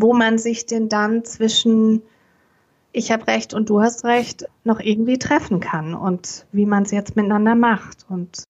[0.00, 2.02] wo man sich denn dann zwischen
[2.96, 6.92] ich habe recht und du hast recht noch irgendwie treffen kann und wie man es
[6.92, 8.06] jetzt miteinander macht.
[8.08, 8.44] Und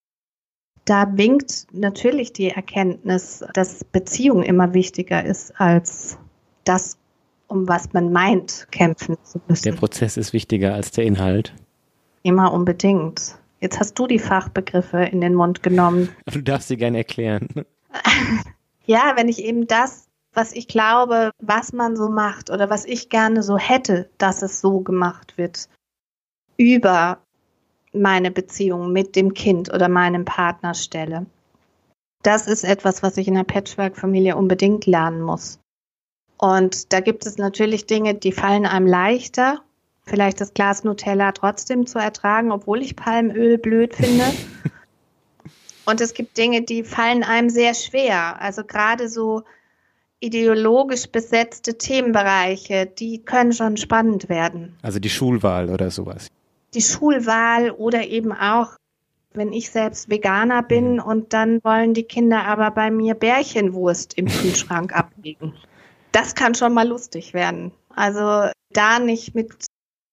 [0.84, 6.16] da winkt natürlich die Erkenntnis, dass Beziehung immer wichtiger ist als
[6.62, 6.96] das,
[7.48, 9.64] um was man meint, kämpfen zu müssen.
[9.64, 11.52] Der Prozess ist wichtiger als der Inhalt.
[12.22, 13.38] Immer unbedingt.
[13.60, 16.10] Jetzt hast du die Fachbegriffe in den Mund genommen.
[16.32, 17.48] Du darfst sie gerne erklären.
[18.86, 20.05] ja, wenn ich eben das,
[20.36, 24.60] was ich glaube, was man so macht oder was ich gerne so hätte, dass es
[24.60, 25.68] so gemacht wird,
[26.56, 27.18] über
[27.92, 31.26] meine Beziehung mit dem Kind oder meinem Partner stelle.
[32.22, 35.58] Das ist etwas, was ich in der Patchwork-Familie unbedingt lernen muss.
[36.38, 39.62] Und da gibt es natürlich Dinge, die fallen einem leichter
[40.06, 44.24] vielleicht das Glas Nutella trotzdem zu ertragen, obwohl ich Palmöl blöd finde.
[45.84, 48.40] Und es gibt Dinge, die fallen einem sehr schwer.
[48.40, 49.44] Also gerade so
[50.20, 54.76] ideologisch besetzte Themenbereiche, die können schon spannend werden.
[54.82, 56.28] Also die Schulwahl oder sowas.
[56.74, 58.76] Die Schulwahl oder eben auch,
[59.34, 61.00] wenn ich selbst Veganer bin mhm.
[61.00, 65.54] und dann wollen die Kinder aber bei mir Bärchenwurst im Kühlschrank ablegen.
[66.12, 67.72] Das kann schon mal lustig werden.
[67.94, 69.66] Also da nicht mit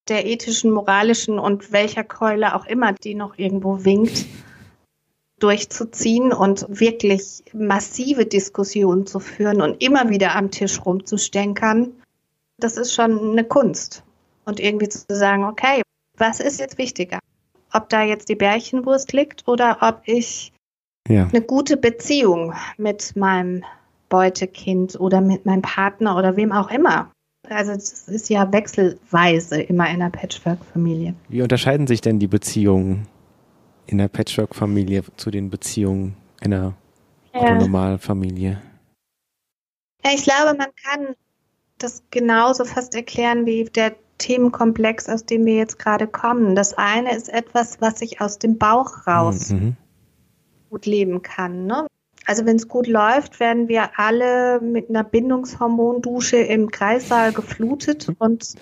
[0.10, 4.26] der ethischen, moralischen und welcher Keule auch immer, die noch irgendwo winkt,
[5.44, 11.92] durchzuziehen und wirklich massive Diskussionen zu führen und immer wieder am Tisch rumzustänkern,
[12.58, 14.04] das ist schon eine Kunst.
[14.46, 15.82] Und irgendwie zu sagen, okay,
[16.18, 17.20] was ist jetzt wichtiger?
[17.74, 20.54] Ob da jetzt die Bärchenwurst liegt oder ob ich
[21.08, 21.28] ja.
[21.28, 23.64] eine gute Beziehung mit meinem
[24.08, 27.12] Beutekind oder mit meinem Partner oder wem auch immer
[27.50, 31.14] also es ist ja wechselweise immer in einer Patchwork-Familie.
[31.28, 33.08] Wie unterscheiden sich denn die Beziehungen
[33.88, 36.74] in der Patchwork-Familie zu den Beziehungen in einer
[37.34, 37.56] ja.
[37.56, 38.62] Normalfamilie?
[40.04, 41.16] Ja, ich glaube, man kann
[41.78, 46.56] das genauso fast erklären wie der Themenkomplex, aus dem wir jetzt gerade kommen.
[46.56, 49.76] Das eine ist etwas, was ich aus dem Bauch raus mhm.
[50.70, 51.66] gut leben kann.
[51.66, 51.88] Ne?
[52.26, 58.16] Also wenn es gut läuft, werden wir alle mit einer Bindungshormondusche im Kreissaal geflutet mhm.
[58.20, 58.54] und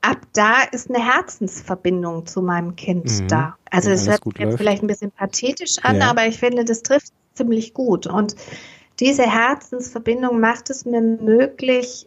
[0.00, 3.28] ab da ist eine Herzensverbindung zu meinem Kind mhm.
[3.28, 3.56] da.
[3.70, 4.58] Also es hört sich jetzt läuft.
[4.58, 6.10] vielleicht ein bisschen pathetisch an, ja.
[6.10, 8.06] aber ich finde, das trifft ziemlich gut.
[8.06, 8.34] Und
[8.98, 12.06] diese Herzensverbindung macht es mir möglich,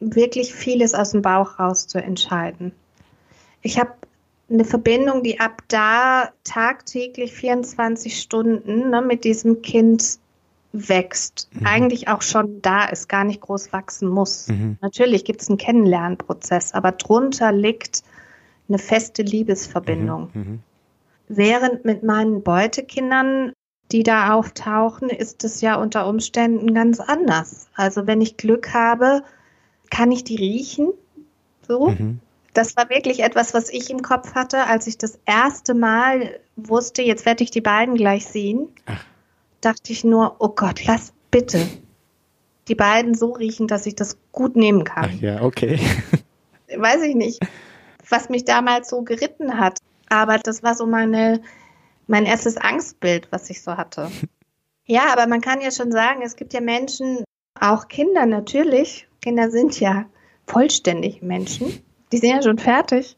[0.00, 2.72] wirklich vieles aus dem Bauch raus zu entscheiden.
[3.62, 3.92] Ich habe
[4.48, 10.18] eine Verbindung, die ab da tagtäglich 24 Stunden ne, mit diesem Kind
[10.76, 11.48] wächst.
[11.52, 11.66] Mhm.
[11.66, 14.48] Eigentlich auch schon da ist, gar nicht groß wachsen muss.
[14.48, 14.78] Mhm.
[14.80, 18.02] Natürlich gibt es einen Kennenlernprozess, aber drunter liegt
[18.68, 20.30] eine feste Liebesverbindung.
[20.32, 20.40] Mhm.
[20.40, 20.60] mhm.
[21.28, 23.52] Während mit meinen Beutekindern,
[23.90, 27.66] die da auftauchen, ist es ja unter Umständen ganz anders.
[27.74, 29.24] Also wenn ich Glück habe,
[29.90, 30.92] kann ich die riechen.
[31.66, 31.88] So.
[31.88, 32.20] Mhm.
[32.54, 37.02] Das war wirklich etwas, was ich im Kopf hatte, als ich das erste Mal wusste,
[37.02, 38.68] jetzt werde ich die beiden gleich sehen.
[38.86, 39.04] Ach.
[39.66, 41.66] Dachte ich nur, oh Gott, lass bitte
[42.68, 45.10] die beiden so riechen, dass ich das gut nehmen kann.
[45.12, 45.78] Ach ja, okay.
[46.76, 47.40] Weiß ich nicht,
[48.08, 49.78] was mich damals so geritten hat.
[50.08, 51.40] Aber das war so meine,
[52.06, 54.10] mein erstes Angstbild, was ich so hatte.
[54.88, 57.24] Ja, aber man kann ja schon sagen, es gibt ja Menschen,
[57.60, 59.08] auch Kinder natürlich.
[59.20, 60.04] Kinder sind ja
[60.46, 63.16] vollständig Menschen die sind ja schon fertig,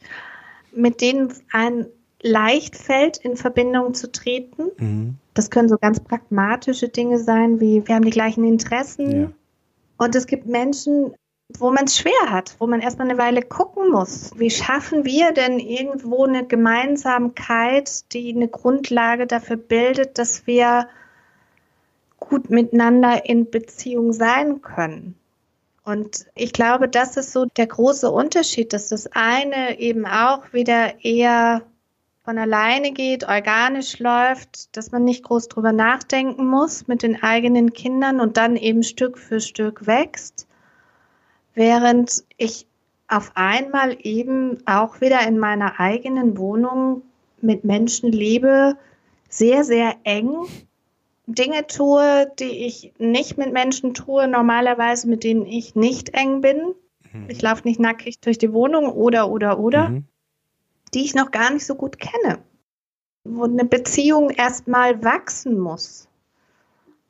[0.73, 1.87] mit denen ein
[2.21, 4.71] leicht fällt, in Verbindung zu treten.
[4.79, 5.15] Mhm.
[5.39, 9.23] Das können so ganz pragmatische Dinge sein, wie wir haben die gleichen Interessen.
[9.23, 9.31] Ja.
[9.97, 11.15] Und es gibt Menschen,
[11.57, 14.33] wo man es schwer hat, wo man erstmal eine Weile gucken muss.
[14.35, 20.89] Wie schaffen wir denn irgendwo eine Gemeinsamkeit, die eine Grundlage dafür bildet, dass wir
[22.19, 25.15] gut miteinander in Beziehung sein können?
[25.85, 31.05] Und ich glaube, das ist so der große Unterschied, dass das eine eben auch wieder
[31.05, 31.63] eher
[32.29, 37.73] von alleine geht, organisch läuft, dass man nicht groß drüber nachdenken muss mit den eigenen
[37.73, 40.47] Kindern und dann eben Stück für Stück wächst.
[41.55, 42.67] Während ich
[43.09, 47.01] auf einmal eben auch wieder in meiner eigenen Wohnung
[47.41, 48.77] mit Menschen lebe,
[49.31, 50.35] sehr, sehr eng
[51.27, 56.75] Dinge tue, die ich nicht mit Menschen tue, normalerweise mit denen ich nicht eng bin.
[57.11, 57.25] Mhm.
[57.29, 59.89] Ich laufe nicht nackig durch die Wohnung oder, oder, oder.
[59.89, 60.05] Mhm
[60.95, 62.39] die ich noch gar nicht so gut kenne,
[63.25, 66.09] wo eine Beziehung erstmal wachsen muss.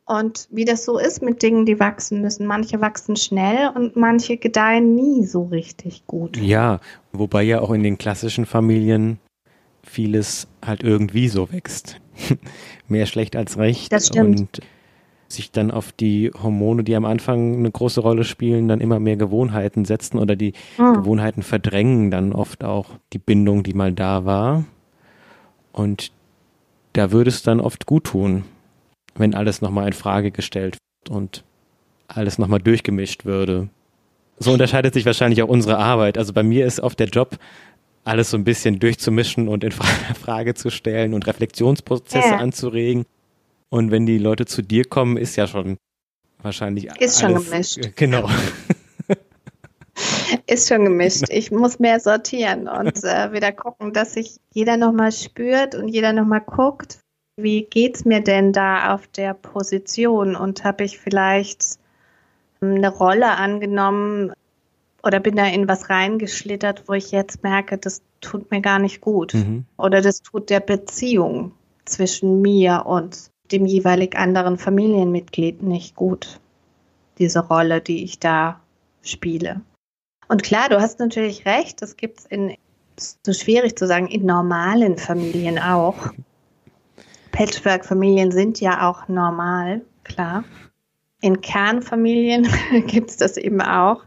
[0.05, 2.47] Und wie das so ist mit Dingen, die wachsen müssen.
[2.47, 6.39] Manche wachsen schnell und manche gedeihen nie so richtig gut.
[6.39, 6.81] Ja,
[7.13, 9.19] wobei ja auch in den klassischen Familien
[9.83, 12.01] vieles halt irgendwie so wächst.
[12.89, 13.93] Mehr schlecht als recht.
[13.93, 14.41] Das stimmt.
[14.41, 14.61] Und
[15.29, 19.17] sich dann auf die Hormone, die am Anfang eine große Rolle spielen, dann immer mehr
[19.17, 20.95] Gewohnheiten setzen oder die mhm.
[20.95, 24.65] Gewohnheiten verdrängen dann oft auch die Bindung, die mal da war.
[25.73, 26.13] Und
[26.95, 28.45] da würde es dann oft gut tun,
[29.15, 31.45] wenn alles nochmal in Frage gestellt wird und
[32.09, 33.69] alles nochmal durchgemischt würde.
[34.39, 36.17] So unterscheidet sich wahrscheinlich auch unsere Arbeit.
[36.17, 37.39] Also bei mir ist oft der Job,
[38.05, 39.73] alles so ein bisschen durchzumischen und in
[40.21, 42.37] Frage zu stellen und Reflexionsprozesse ja.
[42.39, 43.05] anzuregen.
[43.71, 45.77] Und wenn die Leute zu dir kommen, ist ja schon
[46.43, 46.87] wahrscheinlich.
[46.99, 47.97] Ist alles, schon gemischt.
[47.97, 48.29] Genau.
[50.47, 51.25] Ist schon gemischt.
[51.29, 56.13] Ich muss mehr sortieren und äh, wieder gucken, dass sich jeder nochmal spürt und jeder
[56.13, 56.99] nochmal guckt,
[57.37, 61.79] wie geht's mir denn da auf der Position und habe ich vielleicht
[62.63, 64.33] ähm, eine Rolle angenommen
[65.03, 69.01] oder bin da in was reingeschlittert, wo ich jetzt merke, das tut mir gar nicht
[69.01, 69.65] gut mhm.
[69.77, 71.53] oder das tut der Beziehung
[71.85, 76.41] zwischen mir und dem jeweilig anderen Familienmitglied nicht gut,
[77.19, 78.61] diese Rolle, die ich da
[79.03, 79.61] spiele.
[80.29, 82.57] Und klar, du hast natürlich recht, das gibt es in,
[82.97, 85.97] so schwierig zu sagen, in normalen Familien auch.
[87.33, 90.45] Patchwork-Familien sind ja auch normal, klar.
[91.21, 92.49] In Kernfamilien
[92.87, 94.05] gibt es das eben auch.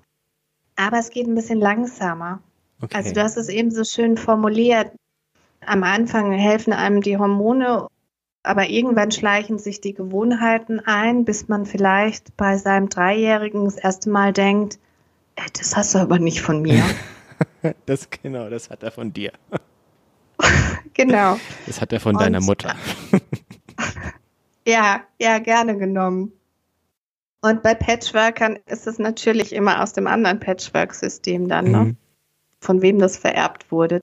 [0.75, 2.41] Aber es geht ein bisschen langsamer.
[2.81, 2.95] Okay.
[2.95, 4.91] Also du hast es eben so schön formuliert.
[5.65, 7.87] Am Anfang helfen einem die Hormone
[8.43, 14.09] aber irgendwann schleichen sich die Gewohnheiten ein, bis man vielleicht bei seinem Dreijährigen das erste
[14.09, 14.79] Mal denkt,
[15.35, 16.83] äh, das hast du aber nicht von mir.
[17.85, 19.31] das genau, das hat er von dir.
[20.93, 21.37] genau.
[21.67, 22.75] Das hat er von Und, deiner Mutter.
[24.67, 26.31] ja, ja, gerne genommen.
[27.41, 31.77] Und bei Patchworkern ist es natürlich immer aus dem anderen Patchwork-System dann, ne?
[31.77, 31.97] Mhm.
[32.59, 34.01] Von wem das vererbt wurde.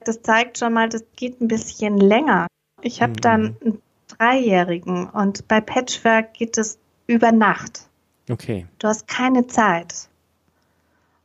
[0.00, 2.46] Das zeigt schon mal, das geht ein bisschen länger.
[2.84, 3.20] Ich habe mhm.
[3.20, 7.88] dann einen Dreijährigen und bei Patchwork geht es über Nacht.
[8.30, 8.66] Okay.
[8.78, 10.08] Du hast keine Zeit.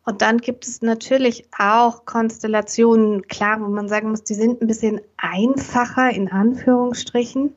[0.05, 4.67] Und dann gibt es natürlich auch Konstellationen, klar, wo man sagen muss, die sind ein
[4.67, 7.53] bisschen einfacher in Anführungsstrichen.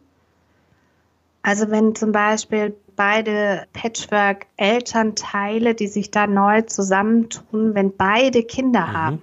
[1.42, 8.92] Also wenn zum Beispiel beide Patchwork-Elternteile, die sich da neu zusammentun, wenn beide Kinder mhm.
[8.92, 9.22] haben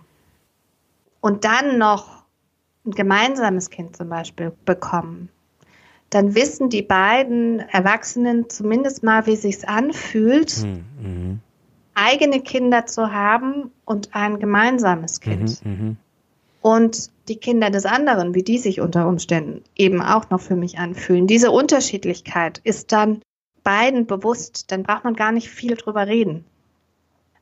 [1.22, 2.19] und dann noch
[2.90, 5.30] ein gemeinsames Kind zum Beispiel bekommen,
[6.10, 11.40] dann wissen die beiden Erwachsenen zumindest mal, wie sich's anfühlt, hm, mhm.
[11.94, 15.64] eigene Kinder zu haben und ein gemeinsames Kind.
[15.64, 15.96] Mhm, mh.
[16.62, 20.78] Und die Kinder des anderen, wie die sich unter Umständen eben auch noch für mich
[20.78, 21.26] anfühlen.
[21.26, 23.22] Diese Unterschiedlichkeit ist dann
[23.64, 26.44] beiden bewusst, dann braucht man gar nicht viel drüber reden.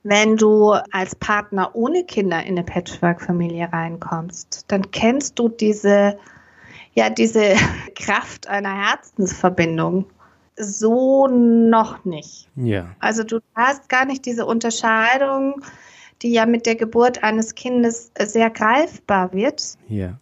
[0.08, 6.18] Wenn du als Partner ohne Kinder in eine Patchwork-Familie reinkommst, dann kennst du diese,
[6.94, 7.56] ja, diese
[7.96, 10.06] Kraft einer Herzensverbindung
[10.56, 12.50] so noch nicht.
[12.56, 12.96] Ja.
[13.00, 15.62] Also du hast gar nicht diese Unterscheidung,
[16.22, 19.78] die ja mit der Geburt eines Kindes sehr greifbar wird.
[19.90, 20.18] Ja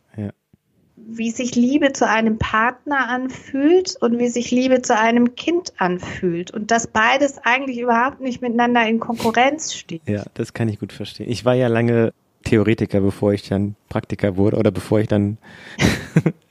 [1.07, 6.51] wie sich Liebe zu einem Partner anfühlt und wie sich Liebe zu einem Kind anfühlt.
[6.51, 10.01] Und dass beides eigentlich überhaupt nicht miteinander in Konkurrenz steht.
[10.07, 11.29] Ja, das kann ich gut verstehen.
[11.29, 12.11] Ich war ja lange
[12.43, 15.37] Theoretiker, bevor ich dann Praktiker wurde oder bevor ich dann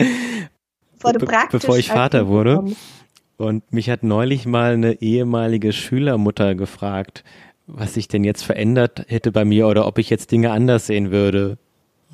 [1.03, 1.19] be
[1.51, 2.64] bevor ich Vater wurde.
[3.37, 7.25] Und mich hat neulich mal eine ehemalige Schülermutter gefragt,
[7.67, 11.11] was sich denn jetzt verändert hätte bei mir oder ob ich jetzt Dinge anders sehen
[11.11, 11.59] würde.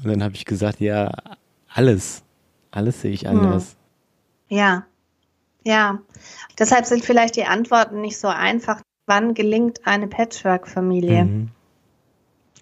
[0.02, 1.12] Und dann habe ich gesagt, ja,
[1.68, 2.22] alles.
[2.70, 3.76] Alles sehe ich anders.
[4.48, 4.56] Hm.
[4.56, 4.86] Ja,
[5.64, 6.00] ja.
[6.58, 8.80] Deshalb sind vielleicht die Antworten nicht so einfach.
[9.06, 11.24] Wann gelingt eine Patchwork-Familie?
[11.24, 11.48] Mhm.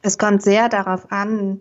[0.02, 1.60] Es kommt sehr darauf an,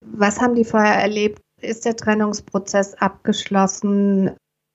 [0.00, 1.40] was haben die vorher erlebt?
[1.60, 4.32] Ist der Trennungsprozess abgeschlossen?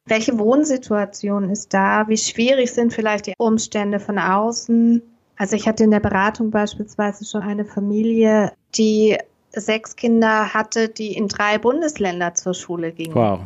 [0.07, 2.07] Welche Wohnsituation ist da?
[2.07, 5.01] Wie schwierig sind vielleicht die Umstände von außen?
[5.37, 9.17] Also ich hatte in der Beratung beispielsweise schon eine Familie, die
[9.53, 13.15] sechs Kinder hatte, die in drei Bundesländer zur Schule gingen.
[13.15, 13.41] Wow.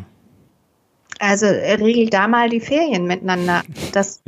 [1.20, 3.64] Also regel da mal die Ferien miteinander.
[3.94, 4.22] Das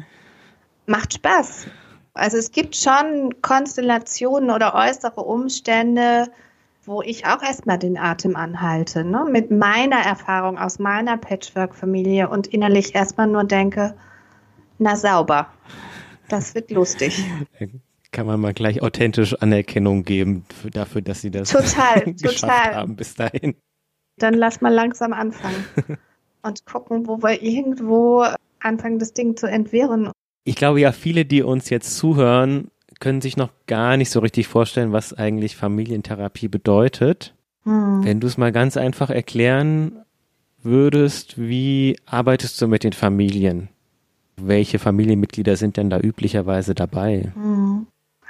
[0.85, 1.67] macht Spaß.
[2.13, 6.31] Also es gibt schon Konstellationen oder äußere Umstände,
[6.83, 9.25] wo ich auch erstmal den Atem anhalte, ne?
[9.29, 13.93] mit meiner Erfahrung aus meiner Patchwork-Familie und innerlich erstmal nur denke,
[14.79, 15.47] na sauber,
[16.29, 17.23] das wird lustig.
[18.17, 22.73] Kann man mal gleich authentisch Anerkennung geben für, dafür, dass sie das total, geschafft total.
[22.75, 23.53] haben bis dahin.
[24.17, 25.63] Dann lass mal langsam anfangen
[26.41, 28.25] und gucken, wo wir irgendwo
[28.60, 30.10] anfangen, das Ding zu entwirren.
[30.45, 34.47] Ich glaube ja, viele, die uns jetzt zuhören, können sich noch gar nicht so richtig
[34.47, 37.36] vorstellen, was eigentlich Familientherapie bedeutet.
[37.65, 38.03] Hm.
[38.03, 40.03] Wenn du es mal ganz einfach erklären
[40.63, 43.69] würdest, wie arbeitest du mit den Familien?
[44.38, 47.32] Welche Familienmitglieder sind denn da üblicherweise dabei?
[47.36, 47.86] Hm.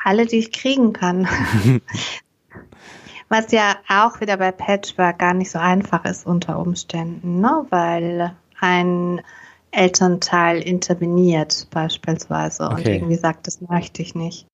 [0.08, 1.28] Alle, die ich kriegen kann.
[3.30, 7.66] Was ja auch wieder bei Patchwork gar nicht so einfach ist unter Umständen, ne?
[7.70, 9.20] weil ein
[9.72, 12.96] Elternteil interveniert beispielsweise und Okay.
[12.96, 14.48] irgendwie sagt, das möchte ich nicht.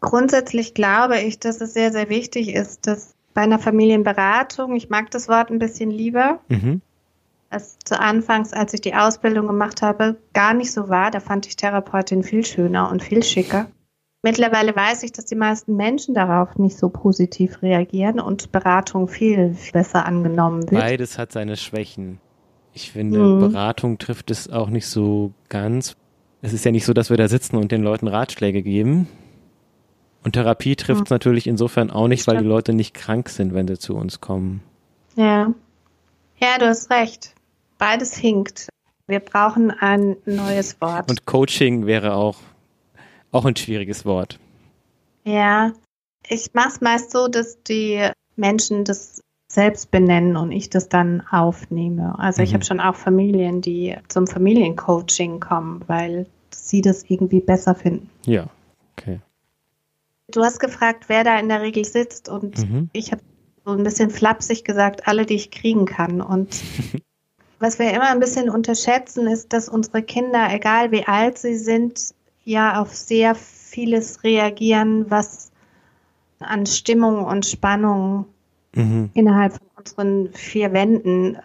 [0.00, 5.10] Grundsätzlich glaube ich, dass es sehr, sehr wichtig ist, dass bei einer Familienberatung, ich mag
[5.10, 6.80] das Wort ein bisschen lieber, Mhm.
[7.50, 11.10] als zu Anfangs, als ich die Ausbildung gemacht habe, gar nicht so war.
[11.10, 13.66] Da fand ich Therapeutin viel schöner und viel schicker.
[14.22, 19.56] Mittlerweile weiß ich, dass die meisten Menschen darauf nicht so positiv reagieren und Beratung viel
[19.72, 20.80] besser angenommen wird.
[20.82, 22.20] Beides hat seine Schwächen.
[22.74, 23.40] Ich finde, Mhm.
[23.40, 25.96] Beratung trifft es auch nicht so ganz.
[26.42, 29.08] Es ist ja nicht so, dass wir da sitzen und den Leuten Ratschläge geben.
[30.22, 32.44] Und Therapie trifft es natürlich insofern auch nicht, weil die.
[32.44, 34.62] Leute nicht krank sind, wenn sie zu uns kommen.
[35.16, 35.52] Ja.
[36.38, 37.34] Ja, du hast recht.
[37.78, 38.68] Beides hinkt.
[39.06, 41.10] Wir brauchen ein neues Wort.
[41.10, 42.36] Und Coaching wäre auch,
[43.32, 44.38] auch ein schwieriges Wort.
[45.24, 45.72] Ja,
[46.28, 51.22] ich mache es meist so, dass die Menschen das selbst benennen und ich das dann
[51.30, 52.18] aufnehme.
[52.18, 52.54] Also ich Mhm.
[52.54, 58.08] habe schon auch Familien, die zum Familiencoaching kommen, weil sie das irgendwie besser finden.
[58.26, 58.46] Ja,
[58.96, 59.20] okay.
[60.30, 62.90] Du hast gefragt, wer da in der Regel sitzt und Mhm.
[62.92, 63.22] ich habe
[63.64, 66.20] so ein bisschen flapsig gesagt, alle, die ich kriegen kann.
[66.20, 66.48] Und
[67.58, 72.14] was wir immer ein bisschen unterschätzen, ist, dass unsere Kinder, egal wie alt sie sind,
[72.50, 75.50] ja auf sehr vieles reagieren, was
[76.40, 78.26] an Stimmung und Spannung
[78.74, 79.10] Mhm.
[79.14, 81.38] innerhalb von unseren vier Wänden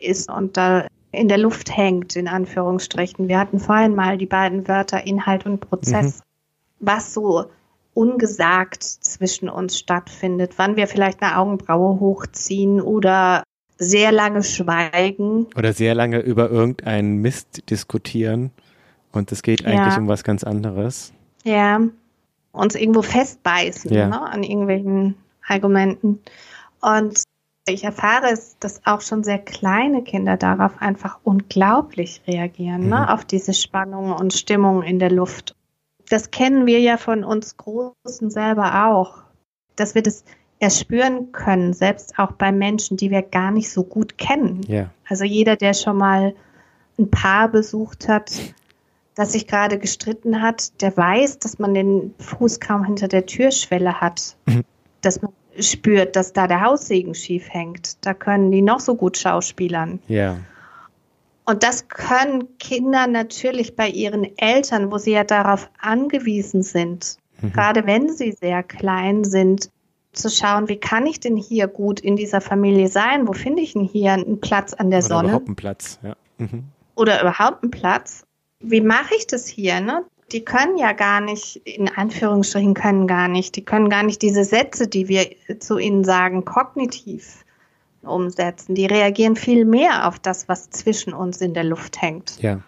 [0.00, 3.28] ist und da in der Luft hängt, in Anführungsstrichen.
[3.28, 6.22] Wir hatten vorhin mal die beiden Wörter Inhalt und Prozess,
[6.80, 7.44] was so
[7.94, 13.42] ungesagt zwischen uns stattfindet, wann wir vielleicht eine Augenbraue hochziehen oder
[13.76, 15.46] sehr lange schweigen.
[15.56, 18.50] Oder sehr lange über irgendeinen Mist diskutieren.
[19.12, 19.98] Und es geht eigentlich Ja.
[20.00, 21.12] um was ganz anderes.
[21.44, 21.80] Ja,
[22.52, 24.08] uns irgendwo festbeißen Ja.
[24.08, 26.20] ne, an irgendwelchen Argumenten.
[26.80, 27.22] Und
[27.66, 32.88] ich erfahre es, dass auch schon sehr kleine Kinder darauf einfach unglaublich reagieren, Mhm.
[32.88, 35.54] ne, auf diese Spannung und Stimmung in der Luft.
[36.08, 39.22] Das kennen wir ja von uns Großen selber auch,
[39.76, 40.24] dass wir das
[40.58, 44.60] erspüren können, selbst auch bei Menschen, die wir gar nicht so gut kennen.
[44.68, 44.90] Ja.
[45.08, 46.34] Also jeder, der schon mal
[46.98, 48.30] ein Paar besucht hat,
[49.14, 54.00] das sich gerade gestritten hat, der weiß, dass man den Fuß kaum hinter der Türschwelle
[54.00, 54.36] hat.
[54.46, 54.62] Mhm.
[55.02, 58.04] Dass man spürt, dass da der Haussegen schief hängt.
[58.06, 59.98] Da können die noch so gut schauspielern.
[60.08, 60.38] Ja.
[61.44, 67.52] Und das können Kinder natürlich bei ihren Eltern, wo sie ja darauf angewiesen sind, Mhm.
[67.52, 69.68] gerade wenn sie sehr klein sind,
[70.12, 73.26] zu schauen, wie kann ich denn hier gut in dieser Familie sein?
[73.26, 75.28] Wo finde ich denn hier einen Platz an der Oder Sonne?
[75.28, 75.98] überhaupt einen Platz.
[76.02, 76.16] Ja.
[76.38, 76.64] Mhm.
[76.94, 78.22] oder überhaupt einen Platz.
[78.62, 79.80] Wie mache ich das hier?
[79.80, 80.04] Ne?
[80.30, 84.44] Die können ja gar nicht, in Anführungsstrichen können gar nicht, die können gar nicht diese
[84.44, 85.26] Sätze, die wir
[85.58, 87.44] zu ihnen sagen, kognitiv
[88.02, 88.74] umsetzen.
[88.74, 92.40] Die reagieren viel mehr auf das, was zwischen uns in der Luft hängt.
[92.40, 92.60] Ja.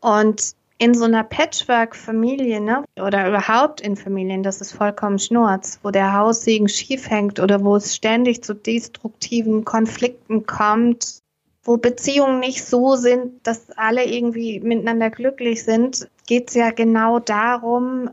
[0.00, 5.90] Und in so einer Patchwork-Familie, ne, oder überhaupt in Familien, das ist vollkommen Schnurz, wo
[5.90, 11.22] der Haussegen schief hängt oder wo es ständig zu destruktiven Konflikten kommt,
[11.64, 17.18] wo Beziehungen nicht so sind, dass alle irgendwie miteinander glücklich sind, geht es ja genau
[17.18, 18.10] darum,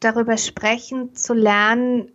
[0.00, 2.12] darüber sprechen zu lernen,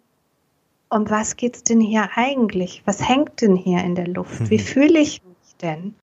[0.89, 2.84] um was geht's denn hier eigentlich?
[2.86, 4.50] Was hängt denn hier in der Luft?
[4.50, 4.64] Wie Mhm.
[4.64, 5.96] fühle ich mich denn?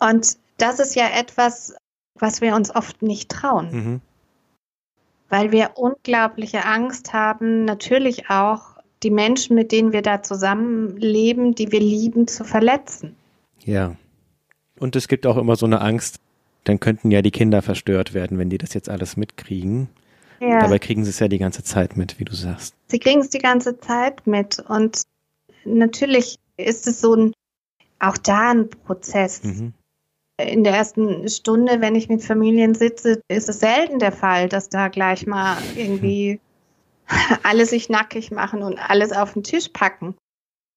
[0.00, 1.76] Und das ist ja etwas,
[2.18, 4.00] was wir uns oft nicht trauen, Mhm.
[5.28, 8.71] weil wir unglaubliche Angst haben, natürlich auch
[9.02, 13.16] die Menschen, mit denen wir da zusammenleben, die wir lieben, zu verletzen.
[13.64, 13.96] Ja.
[14.78, 16.20] Und es gibt auch immer so eine Angst,
[16.64, 19.88] dann könnten ja die Kinder verstört werden, wenn die das jetzt alles mitkriegen.
[20.40, 20.60] Ja.
[20.60, 22.74] Dabei kriegen sie es ja die ganze Zeit mit, wie du sagst.
[22.88, 25.02] Sie kriegen es die ganze Zeit mit und
[25.64, 27.32] natürlich ist es so ein,
[28.00, 29.42] auch da ein Prozess.
[29.44, 29.72] Mhm.
[30.38, 34.68] In der ersten Stunde, wenn ich mit Familien sitze, ist es selten der Fall, dass
[34.68, 36.40] da gleich mal irgendwie
[37.42, 40.14] alle sich nackig machen und alles auf den Tisch packen.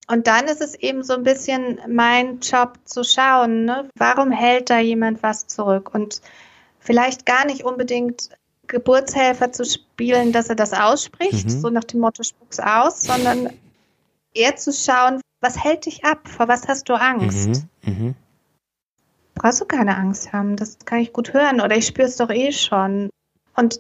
[0.08, 3.90] Und dann ist es eben so ein bisschen mein Job zu schauen, ne?
[3.96, 5.94] warum hält da jemand was zurück?
[5.94, 6.22] Und
[6.80, 8.30] vielleicht gar nicht unbedingt
[8.68, 11.50] Geburtshelfer zu spielen, dass er das ausspricht, mhm.
[11.50, 13.50] so nach dem Motto spuck's aus, sondern
[14.34, 16.28] eher zu schauen, was hält dich ab?
[16.28, 17.64] Vor was hast du Angst?
[17.84, 17.94] Mhm.
[17.94, 18.16] Mhm.
[19.34, 22.30] Brauchst du keine Angst haben, das kann ich gut hören oder ich spüre es doch
[22.30, 23.10] eh schon.
[23.56, 23.80] Und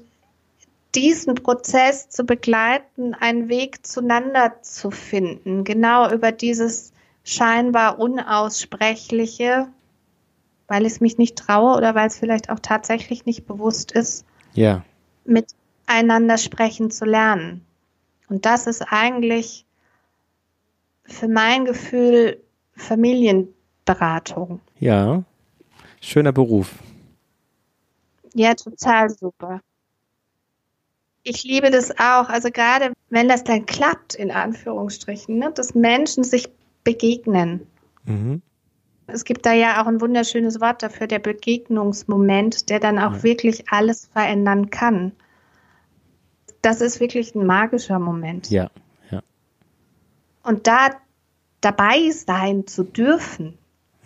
[0.95, 6.93] diesen Prozess zu begleiten, einen Weg zueinander zu finden, genau über dieses
[7.23, 9.67] scheinbar unaussprechliche,
[10.67, 14.83] weil es mich nicht traue oder weil es vielleicht auch tatsächlich nicht bewusst ist, ja.
[15.25, 17.65] miteinander sprechen zu lernen.
[18.29, 19.65] Und das ist eigentlich
[21.03, 22.41] für mein Gefühl
[22.75, 24.59] Familienberatung.
[24.79, 25.23] Ja,
[26.01, 26.73] schöner Beruf.
[28.33, 29.61] Ja, total super
[31.25, 32.29] ich liebe das auch.
[32.29, 36.49] Also gerade wenn das dann klappt, in Anführungsstrichen, ne, dass Menschen sich
[36.83, 37.67] begegnen.
[38.05, 38.41] Mhm.
[39.07, 43.23] Es gibt da ja auch ein wunderschönes Wort dafür, der Begegnungsmoment, der dann auch ja.
[43.23, 45.11] wirklich alles verändern kann.
[46.61, 48.49] Das ist wirklich ein magischer Moment.
[48.49, 48.69] Ja,
[49.11, 49.21] ja.
[50.43, 50.89] Und da
[51.61, 53.57] dabei sein zu dürfen,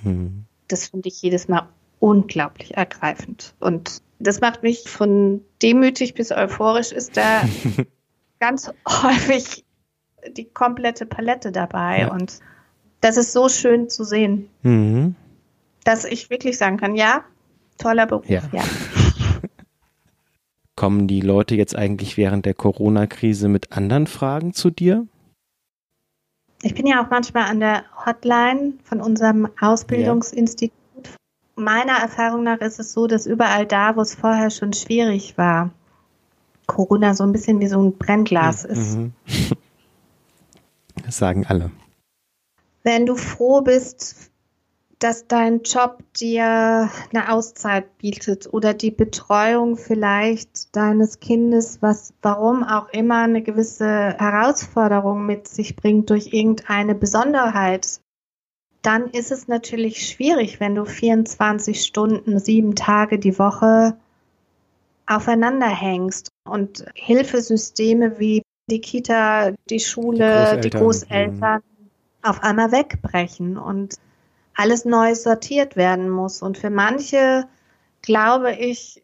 [0.04, 0.46] mhm.
[0.68, 1.68] das finde ich jedes Mal
[2.00, 3.56] unglaublich ergreifend.
[3.60, 7.44] Und das macht mich von demütig bis euphorisch ist da
[8.40, 9.66] ganz häufig
[10.36, 12.02] die komplette Palette dabei.
[12.02, 12.12] Ja.
[12.12, 12.40] Und
[13.02, 15.16] das ist so schön zu sehen, mhm.
[15.86, 17.24] dass ich wirklich sagen kann, ja,
[17.78, 18.42] toller Beruf, ja.
[18.52, 18.64] ja.
[20.76, 25.08] Kommen die Leute jetzt eigentlich während der Corona-Krise mit anderen Fragen zu dir?
[26.62, 30.79] Ich bin ja auch manchmal an der Hotline von unserem Ausbildungsinstitut
[31.60, 35.72] meiner Erfahrung nach ist es so, dass überall da, wo es vorher schon schwierig war,
[36.66, 39.14] Corona so ein bisschen wie so ein Brennglas mhm.
[39.26, 39.58] ist.
[41.06, 41.72] Das sagen alle.
[42.84, 44.30] Wenn du froh bist,
[45.00, 52.64] dass dein Job dir eine Auszeit bietet oder die Betreuung vielleicht deines Kindes, was warum
[52.64, 58.02] auch immer eine gewisse Herausforderung mit sich bringt durch irgendeine Besonderheit,
[58.82, 63.98] dann ist es natürlich schwierig, wenn du 24 Stunden, sieben Tage die Woche
[65.06, 71.62] aufeinander hängst und Hilfesysteme wie die Kita, die Schule, die Großeltern, die Großeltern
[72.22, 73.96] auf einmal wegbrechen und
[74.56, 76.42] alles neu sortiert werden muss.
[76.42, 77.48] Und für manche,
[78.02, 79.02] glaube ich,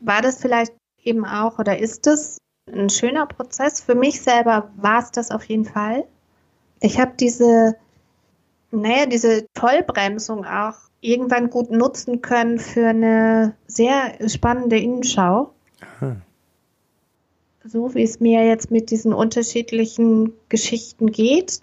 [0.00, 2.38] war das vielleicht eben auch oder ist es
[2.72, 3.80] ein schöner Prozess.
[3.80, 6.04] Für mich selber war es das auf jeden Fall.
[6.80, 7.76] Ich habe diese
[8.80, 15.52] naja, diese Vollbremsung auch irgendwann gut nutzen können für eine sehr spannende Innenschau.
[15.80, 16.16] Aha.
[17.64, 21.60] So wie es mir jetzt mit diesen unterschiedlichen Geschichten geht.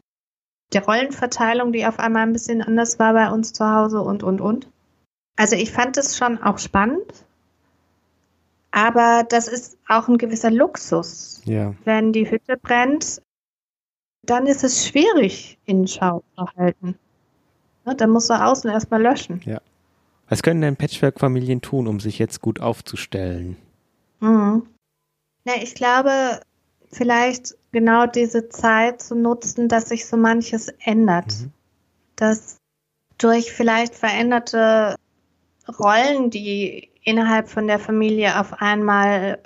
[0.73, 4.41] Der Rollenverteilung, die auf einmal ein bisschen anders war bei uns zu Hause und, und,
[4.41, 4.69] und.
[5.35, 7.25] Also ich fand es schon auch spannend.
[8.71, 11.41] Aber das ist auch ein gewisser Luxus.
[11.45, 11.73] Ja.
[11.83, 13.21] Wenn die Hütte brennt,
[14.23, 16.95] dann ist es schwierig, Innenschau zu halten.
[17.85, 19.41] Ne, dann musst du außen erstmal löschen.
[19.45, 19.61] Ja.
[20.29, 23.57] Was können denn Patchwork-Familien tun, um sich jetzt gut aufzustellen?
[24.19, 24.67] Mhm.
[25.43, 26.41] Na, ich glaube,
[26.91, 31.27] vielleicht genau diese Zeit zu nutzen, dass sich so manches ändert.
[31.27, 31.51] Mhm.
[32.15, 32.57] Dass
[33.17, 34.95] durch vielleicht veränderte
[35.79, 39.41] Rollen, die innerhalb von der Familie auf einmal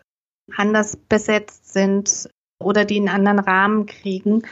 [0.57, 4.43] anders besetzt sind oder die einen anderen Rahmen kriegen,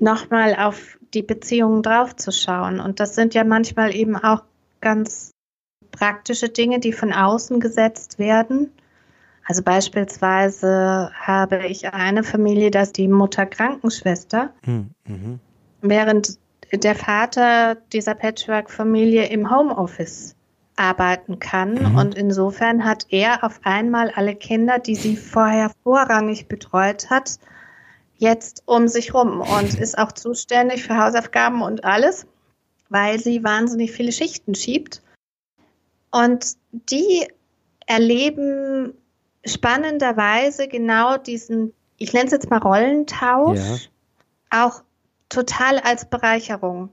[0.00, 2.80] nochmal auf die Beziehungen draufzuschauen.
[2.80, 4.42] Und das sind ja manchmal eben auch
[4.80, 5.30] ganz
[5.90, 8.70] praktische Dinge, die von außen gesetzt werden.
[9.46, 15.38] Also beispielsweise habe ich eine Familie, das ist die Mutter Krankenschwester, hm, mhm.
[15.82, 16.38] während
[16.72, 20.34] der Vater dieser Patchwork-Familie im Homeoffice
[20.74, 21.92] arbeiten kann.
[21.92, 21.98] Mhm.
[21.98, 27.38] Und insofern hat er auf einmal alle Kinder, die sie vorher vorrangig betreut hat,
[28.18, 32.26] jetzt um sich rum und ist auch zuständig für Hausaufgaben und alles,
[32.88, 35.02] weil sie wahnsinnig viele Schichten schiebt.
[36.10, 37.26] Und die
[37.86, 38.94] erleben
[39.44, 44.66] spannenderweise genau diesen, ich nenne es jetzt mal Rollentausch, ja.
[44.66, 44.82] auch
[45.28, 46.90] total als Bereicherung,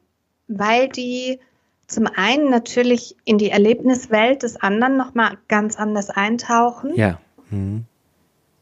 [0.48, 1.40] weil die
[1.88, 6.96] zum einen natürlich in die Erlebniswelt des anderen nochmal ganz anders eintauchen.
[6.96, 7.20] Ja.
[7.50, 7.86] Mhm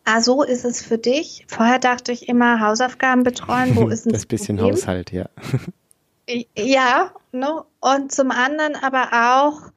[0.06, 1.46] ah, so ist es für dich.
[1.48, 4.76] Vorher dachte ich immer, Hausaufgaben betreuen, wo ist ein Das bisschen Problem?
[4.76, 5.26] Haushalt, ja.
[6.56, 7.64] Ja, ne?
[7.80, 9.72] und zum anderen aber auch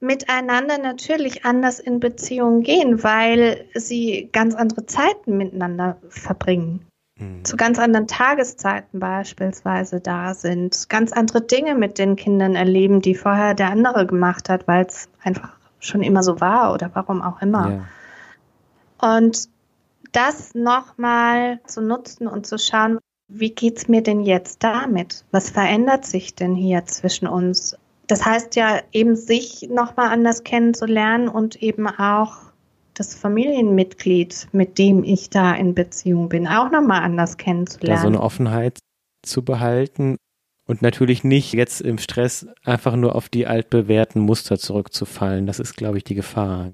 [0.00, 6.86] miteinander natürlich anders in Beziehungen gehen, weil sie ganz andere Zeiten miteinander verbringen.
[7.16, 7.44] Mhm.
[7.44, 13.14] Zu ganz anderen Tageszeiten beispielsweise da sind, ganz andere Dinge mit den Kindern erleben, die
[13.14, 17.40] vorher der andere gemacht hat, weil es einfach schon immer so war oder warum auch
[17.40, 17.70] immer.
[17.70, 17.84] Ja.
[19.04, 19.48] Und
[20.12, 22.98] das nochmal zu nutzen und zu schauen,
[23.28, 25.24] wie geht's mir denn jetzt damit?
[25.30, 27.76] Was verändert sich denn hier zwischen uns?
[28.06, 32.36] Das heißt ja eben sich nochmal anders kennenzulernen und eben auch
[32.94, 37.96] das Familienmitglied, mit dem ich da in Beziehung bin, auch nochmal anders kennenzulernen.
[37.96, 38.78] Da so eine Offenheit
[39.22, 40.16] zu behalten
[40.66, 45.46] und natürlich nicht jetzt im Stress einfach nur auf die altbewährten Muster zurückzufallen.
[45.46, 46.72] Das ist, glaube ich, die Gefahr.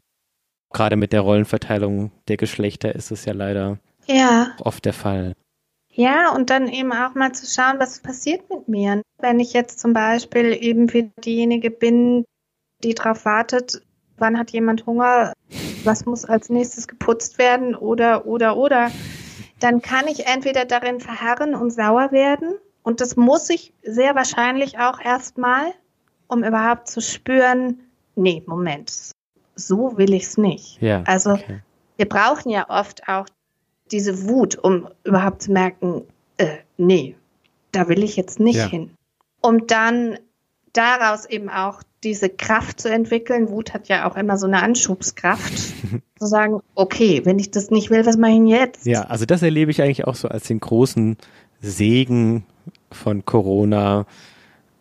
[0.72, 4.52] Gerade mit der Rollenverteilung der Geschlechter ist es ja leider ja.
[4.60, 5.34] oft der Fall.
[5.92, 9.02] Ja, und dann eben auch mal zu schauen, was passiert mit mir.
[9.18, 12.24] Wenn ich jetzt zum Beispiel eben wie diejenige bin,
[12.84, 13.82] die darauf wartet,
[14.16, 15.32] wann hat jemand Hunger,
[15.84, 18.90] was muss als nächstes geputzt werden oder, oder, oder,
[19.58, 22.54] dann kann ich entweder darin verharren und sauer werden.
[22.82, 25.74] Und das muss ich sehr wahrscheinlich auch erstmal,
[26.28, 27.80] um überhaupt zu spüren,
[28.14, 29.12] nee, Moment,
[29.66, 30.80] so will ich es nicht.
[30.80, 31.60] Ja, also okay.
[31.96, 33.26] wir brauchen ja oft auch
[33.90, 36.02] diese Wut, um überhaupt zu merken,
[36.36, 37.16] äh, nee,
[37.72, 38.66] da will ich jetzt nicht ja.
[38.66, 38.90] hin.
[39.40, 40.18] Um dann
[40.72, 43.48] daraus eben auch diese Kraft zu entwickeln.
[43.48, 45.52] Wut hat ja auch immer so eine Anschubskraft.
[46.20, 48.86] zu sagen, okay, wenn ich das nicht will, was mache ich denn jetzt?
[48.86, 51.16] Ja, also das erlebe ich eigentlich auch so als den großen
[51.62, 52.44] Segen
[52.92, 54.06] von Corona.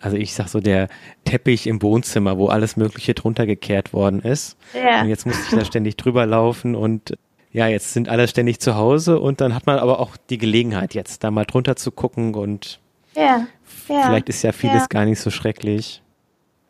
[0.02, 0.88] Also ich sag so der
[1.26, 4.58] Teppich im Wohnzimmer, wo alles Mögliche drunter gekehrt worden ist.
[4.74, 5.02] Ja.
[5.02, 7.18] Und jetzt muss ich da ständig drüber laufen und
[7.52, 10.94] ja, jetzt sind alle ständig zu Hause und dann hat man aber auch die Gelegenheit,
[10.94, 12.80] jetzt da mal drunter zu gucken und
[13.16, 13.48] ja,
[13.88, 14.88] ja, vielleicht ist ja vieles ja.
[14.88, 16.04] gar nicht so schrecklich.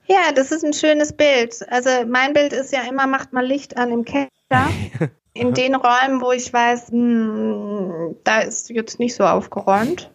[0.08, 1.56] Ja, das ist ein schönes Bild.
[1.70, 4.30] Also mein Bild ist ja immer, macht mal Licht an im Keller.
[5.34, 10.12] in den Räumen, wo ich weiß, mh, hm, da ist jetzt nicht so aufgeräumt.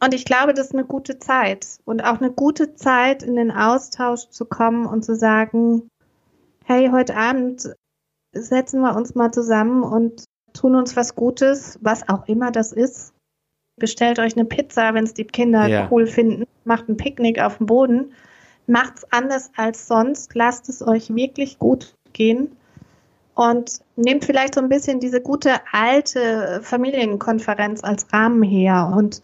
[0.00, 3.50] Und ich glaube, das ist eine gute Zeit und auch eine gute Zeit, in den
[3.50, 5.88] Austausch zu kommen und zu sagen,
[6.64, 7.74] hey, heute Abend
[8.32, 13.12] setzen wir uns mal zusammen und tun uns was Gutes, was auch immer das ist.
[13.76, 15.88] Bestellt euch eine Pizza, wenn es die Kinder ja.
[15.90, 16.44] cool finden.
[16.64, 18.12] Macht ein Picknick auf dem Boden.
[18.66, 20.34] Macht's anders als sonst.
[20.34, 22.56] Lasst es euch wirklich gut gehen.
[23.34, 29.22] Und nehmt vielleicht so ein bisschen diese gute alte Familienkonferenz als Rahmen her und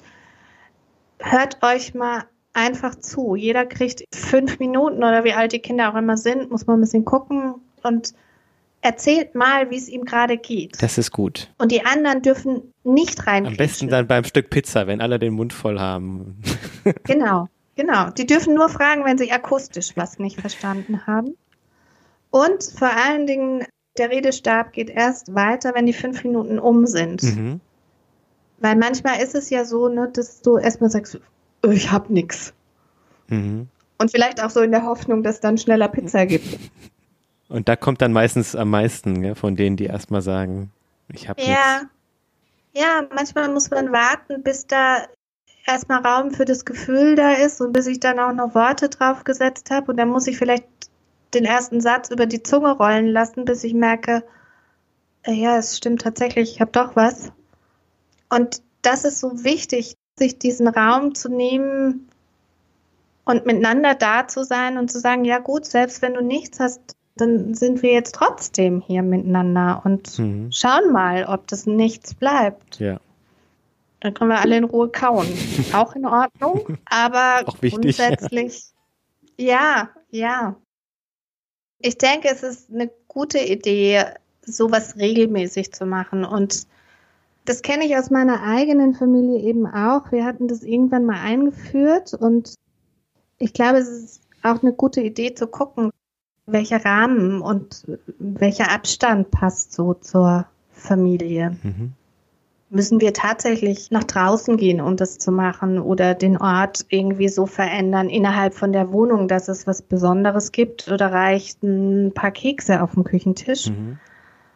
[1.18, 3.34] hört euch mal einfach zu.
[3.34, 6.80] Jeder kriegt fünf Minuten oder wie alt die Kinder auch immer sind, muss man ein
[6.82, 8.14] bisschen gucken und
[8.80, 10.80] erzählt mal, wie es ihm gerade geht.
[10.82, 11.52] Das ist gut.
[11.58, 13.46] Und die anderen dürfen nicht rein.
[13.46, 16.40] Am besten dann beim Stück Pizza, wenn alle den Mund voll haben.
[17.04, 18.10] genau, genau.
[18.10, 21.34] Die dürfen nur fragen, wenn sie akustisch was nicht verstanden haben.
[22.30, 23.64] Und vor allen Dingen,
[23.96, 27.22] der Redestab geht erst weiter, wenn die fünf Minuten um sind.
[27.22, 27.60] Mhm.
[28.64, 31.20] Weil manchmal ist es ja so, ne, dass du erstmal sagst,
[31.62, 32.54] oh, ich hab nix.
[33.28, 33.68] Mhm.
[33.98, 36.58] Und vielleicht auch so in der Hoffnung, dass es dann schneller Pizza gibt.
[37.50, 40.72] Und da kommt dann meistens am meisten gell, von denen, die erstmal sagen,
[41.12, 41.82] ich habe ja.
[41.82, 41.94] Nichts.
[42.72, 45.08] Ja, manchmal muss man warten, bis da
[45.66, 49.24] erstmal Raum für das Gefühl da ist und bis ich dann auch noch Worte drauf
[49.24, 49.90] gesetzt habe.
[49.90, 50.64] Und dann muss ich vielleicht
[51.34, 54.24] den ersten Satz über die Zunge rollen lassen, bis ich merke,
[55.24, 57.30] äh, ja, es stimmt tatsächlich, ich habe doch was.
[58.34, 62.08] Und das ist so wichtig, sich diesen Raum zu nehmen
[63.24, 66.80] und miteinander da zu sein und zu sagen, ja gut, selbst wenn du nichts hast,
[67.16, 70.50] dann sind wir jetzt trotzdem hier miteinander und mhm.
[70.50, 72.80] schauen mal, ob das nichts bleibt.
[72.80, 73.00] Ja.
[74.00, 75.28] Dann können wir alle in Ruhe kauen.
[75.72, 78.64] Auch in Ordnung, aber Auch wichtig, grundsätzlich,
[79.38, 79.90] ja.
[80.10, 80.56] ja, ja.
[81.78, 84.04] Ich denke, es ist eine gute Idee,
[84.42, 86.66] sowas regelmäßig zu machen und
[87.44, 90.10] das kenne ich aus meiner eigenen Familie eben auch.
[90.12, 92.54] Wir hatten das irgendwann mal eingeführt und
[93.38, 95.90] ich glaube, es ist auch eine gute Idee zu gucken,
[96.46, 97.84] welcher Rahmen und
[98.18, 101.56] welcher Abstand passt so zur Familie.
[101.62, 101.92] Mhm.
[102.70, 107.46] Müssen wir tatsächlich nach draußen gehen, um das zu machen oder den Ort irgendwie so
[107.46, 112.82] verändern innerhalb von der Wohnung, dass es was Besonderes gibt oder reicht ein paar Kekse
[112.82, 113.68] auf dem Küchentisch?
[113.68, 113.98] Mhm.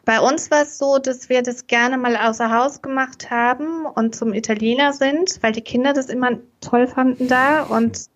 [0.08, 4.14] Bei uns war es so, dass wir das gerne mal außer Haus gemacht haben und
[4.14, 6.30] zum Italiener sind, weil die Kinder das immer
[6.62, 8.06] toll fanden da und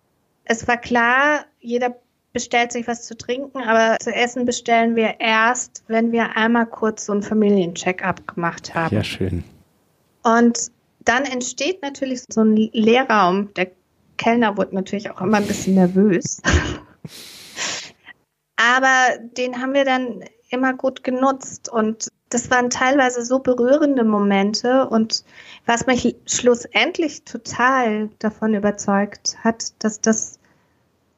[0.43, 1.95] es war klar, jeder
[2.31, 7.05] bestellt sich was zu trinken, aber zu essen bestellen wir erst, wenn wir einmal kurz
[7.05, 8.95] so einen Familiencheck-up gemacht haben.
[8.95, 9.43] Ja, schön.
[10.23, 10.71] Und
[11.05, 13.53] dann entsteht natürlich so ein Leerraum.
[13.53, 13.67] Der
[14.17, 16.41] Kellner wurde natürlich auch immer ein bisschen nervös.
[18.55, 20.23] Aber den haben wir dann
[20.53, 25.23] immer gut genutzt und das waren teilweise so berührende Momente und
[25.65, 30.39] was mich schlussendlich total davon überzeugt hat, dass das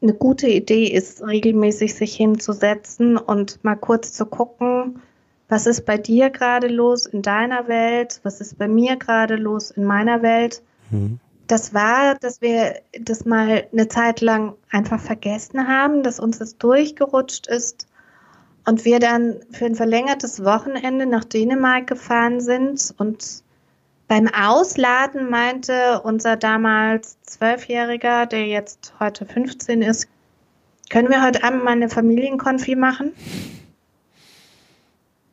[0.02, 5.02] eine gute Idee ist, regelmäßig sich hinzusetzen und mal kurz zu gucken,
[5.48, 9.72] was ist bei dir gerade los in deiner Welt, was ist bei mir gerade los
[9.72, 10.62] in meiner Welt.
[10.92, 11.20] Mhm.
[11.48, 16.58] Das war, dass wir das mal eine Zeit lang einfach vergessen haben, dass uns das
[16.58, 17.88] durchgerutscht ist
[18.66, 23.44] und wir dann für ein verlängertes Wochenende nach Dänemark gefahren sind und
[24.08, 30.08] beim Ausladen meinte unser damals Zwölfjähriger, der jetzt heute 15 ist,
[30.90, 33.14] können wir heute Abend mal eine Familienkonfi machen?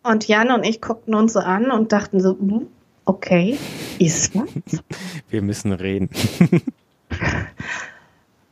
[0.03, 2.67] Und Jan und ich guckten uns so an und dachten so, hm,
[3.05, 3.59] okay,
[3.99, 4.49] ist was?
[5.29, 6.09] Wir müssen reden.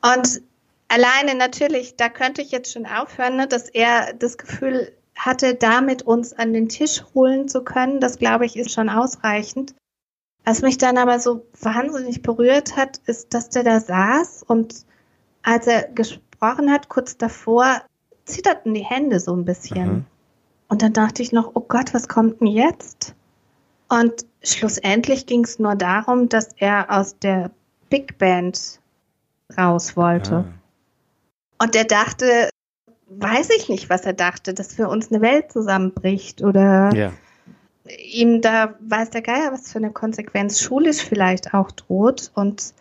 [0.03, 0.43] und
[0.91, 6.03] alleine natürlich, da könnte ich jetzt schon aufhören, ne, dass er das Gefühl hatte, damit
[6.03, 8.01] uns an den Tisch holen zu können.
[8.01, 9.75] Das glaube ich ist schon ausreichend.
[10.45, 14.87] Was mich dann aber so wahnsinnig berührt hat, ist, dass der da saß und
[15.43, 17.83] als er gesprochen hat, kurz davor,
[18.25, 19.93] zitterten die Hände so ein bisschen.
[19.93, 20.05] Mhm.
[20.69, 23.15] Und dann dachte ich noch, oh Gott, was kommt denn jetzt?
[23.89, 27.51] Und schlussendlich ging es nur darum, dass er aus der
[27.91, 28.81] Big Band
[29.59, 30.47] raus wollte.
[30.49, 30.60] Ah.
[31.61, 32.49] Und er dachte,
[33.09, 37.13] weiß ich nicht, was er dachte, dass für uns eine Welt zusammenbricht oder ja.
[38.13, 42.31] ihm da weiß der Geier, was für eine Konsequenz schulisch vielleicht auch droht.
[42.35, 42.73] Und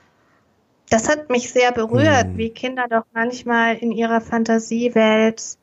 [0.89, 2.37] das hat mich sehr berührt, hm.
[2.37, 5.57] wie Kinder doch manchmal in ihrer Fantasiewelt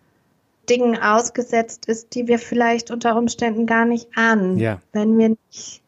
[0.68, 4.80] Dingen ausgesetzt ist, die wir vielleicht unter Umständen gar nicht ahnen, ja.
[4.92, 5.80] wenn wir nicht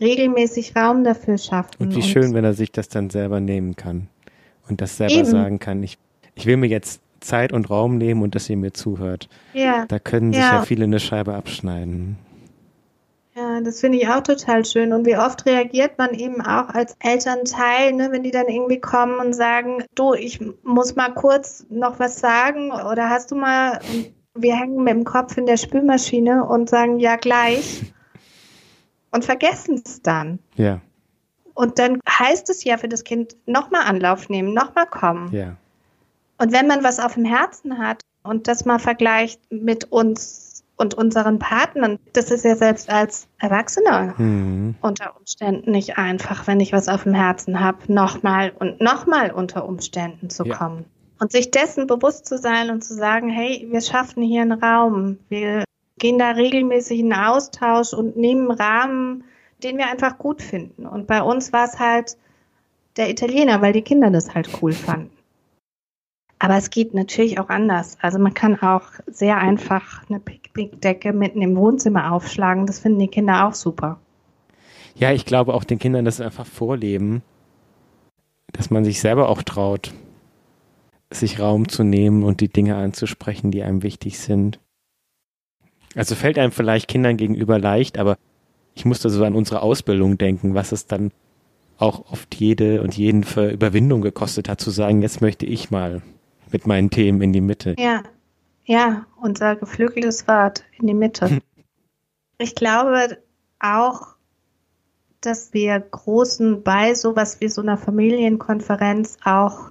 [0.00, 1.74] regelmäßig Raum dafür schaffen.
[1.78, 4.08] Und wie schön, wenn er sich das dann selber nehmen kann
[4.68, 5.30] und das selber Eben.
[5.30, 5.82] sagen kann.
[5.82, 5.98] Ich
[6.34, 9.28] ich will mir jetzt Zeit und Raum nehmen und dass ihr mir zuhört.
[9.52, 9.84] Ja.
[9.86, 12.16] Da können sich ja, ja viele eine Scheibe abschneiden.
[13.36, 14.92] Ja, das finde ich auch total schön.
[14.92, 19.18] Und wie oft reagiert man eben auch als Elternteil, ne, wenn die dann irgendwie kommen
[19.18, 23.80] und sagen, du, ich muss mal kurz noch was sagen oder hast du mal,
[24.34, 27.92] wir hängen mit dem Kopf in der Spülmaschine und sagen, ja, gleich.
[29.10, 30.38] und vergessen es dann.
[30.56, 30.80] Ja.
[31.54, 35.32] Und dann heißt es ja für das Kind, nochmal Anlauf nehmen, nochmal kommen.
[35.32, 35.56] Ja.
[36.40, 40.94] Und wenn man was auf dem Herzen hat und das mal vergleicht mit uns und
[40.94, 44.74] unseren Partnern, das ist ja selbst als Erwachsener mhm.
[44.80, 49.68] unter Umständen nicht einfach, wenn ich was auf dem Herzen habe, nochmal und nochmal unter
[49.68, 50.56] Umständen zu ja.
[50.56, 50.86] kommen.
[51.18, 55.18] Und sich dessen bewusst zu sein und zu sagen, hey, wir schaffen hier einen Raum,
[55.28, 55.64] wir
[55.98, 59.24] gehen da regelmäßig in Austausch und nehmen einen Rahmen,
[59.62, 60.86] den wir einfach gut finden.
[60.86, 62.16] Und bei uns war es halt
[62.96, 65.19] der Italiener, weil die Kinder das halt cool fanden.
[66.42, 67.98] Aber es geht natürlich auch anders.
[68.00, 72.64] Also man kann auch sehr einfach eine Picknickdecke mitten im Wohnzimmer aufschlagen.
[72.64, 74.00] Das finden die Kinder auch super.
[74.94, 77.22] Ja, ich glaube auch den Kindern das einfach vorleben,
[78.52, 79.92] dass man sich selber auch traut,
[81.10, 84.58] sich Raum zu nehmen und die Dinge anzusprechen, die einem wichtig sind.
[85.94, 88.16] Also fällt einem vielleicht Kindern gegenüber leicht, aber
[88.74, 91.12] ich musste so an unsere Ausbildung denken, was es dann
[91.76, 96.00] auch oft jede und jeden für Überwindung gekostet hat, zu sagen, jetzt möchte ich mal
[96.52, 97.74] mit meinen Themen in die Mitte.
[97.78, 98.02] Ja,
[98.64, 101.40] ja, unser geflügeltes Wort in die Mitte.
[102.38, 103.18] ich glaube
[103.58, 104.14] auch,
[105.20, 109.70] dass wir großen bei sowas wie so einer Familienkonferenz auch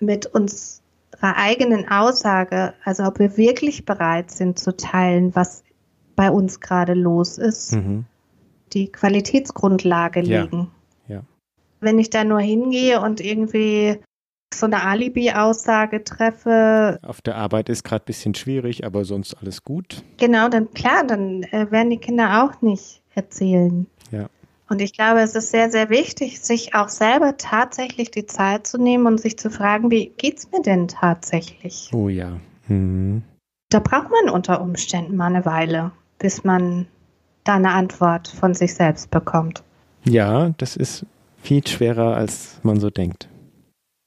[0.00, 0.80] mit unserer
[1.36, 5.62] eigenen Aussage, also ob wir wirklich bereit sind zu teilen, was
[6.16, 8.04] bei uns gerade los ist, mhm.
[8.72, 10.70] die Qualitätsgrundlage legen.
[11.08, 11.16] Ja.
[11.16, 11.22] ja.
[11.80, 14.00] Wenn ich da nur hingehe und irgendwie
[14.56, 16.98] so eine Alibi-Aussage treffe.
[17.02, 20.02] Auf der Arbeit ist gerade ein bisschen schwierig, aber sonst alles gut.
[20.18, 23.86] Genau, dann klar, dann äh, werden die Kinder auch nicht erzählen.
[24.10, 24.28] Ja.
[24.68, 28.78] Und ich glaube, es ist sehr, sehr wichtig, sich auch selber tatsächlich die Zeit zu
[28.78, 31.90] nehmen und sich zu fragen, wie geht's mir denn tatsächlich?
[31.92, 32.38] Oh ja.
[32.68, 33.22] Mhm.
[33.68, 36.86] Da braucht man unter Umständen mal eine Weile, bis man
[37.44, 39.62] da eine Antwort von sich selbst bekommt.
[40.04, 41.04] Ja, das ist
[41.42, 43.28] viel schwerer, als man so denkt.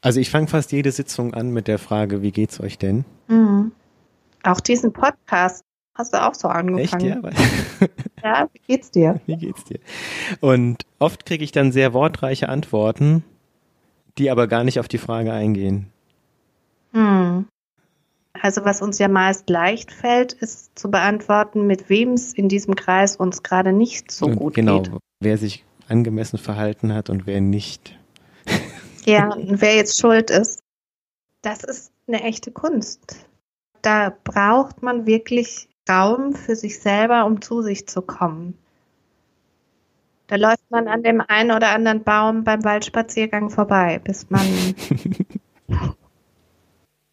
[0.07, 3.03] Also ich fange fast jede Sitzung an mit der Frage, wie geht's euch denn?
[3.27, 3.73] Mhm.
[4.41, 7.25] Auch diesen Podcast hast du auch so angefangen.
[7.25, 7.41] Echt,
[7.81, 7.87] ja?
[8.23, 9.19] ja, wie geht's dir?
[9.25, 9.79] Wie geht's dir?
[10.39, 13.25] Und oft kriege ich dann sehr wortreiche Antworten,
[14.17, 15.87] die aber gar nicht auf die Frage eingehen.
[16.93, 17.49] Mhm.
[18.41, 22.75] Also was uns ja meist leicht fällt, ist zu beantworten, mit wem es in diesem
[22.75, 24.85] Kreis uns gerade nicht so gut genau, geht.
[24.85, 27.99] Genau, wer sich angemessen verhalten hat und wer nicht.
[29.07, 30.61] Ja, und wer jetzt schuld ist.
[31.41, 33.25] Das ist eine echte Kunst.
[33.81, 38.57] Da braucht man wirklich Raum für sich selber, um zu sich zu kommen.
[40.27, 44.45] Da läuft man an dem einen oder anderen Baum beim Waldspaziergang vorbei, bis man.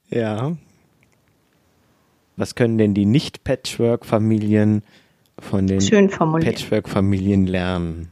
[0.08, 0.56] ja.
[2.36, 4.82] Was können denn die Nicht-Patchwork-Familien
[5.38, 8.10] von den Patchwork-Familien lernen?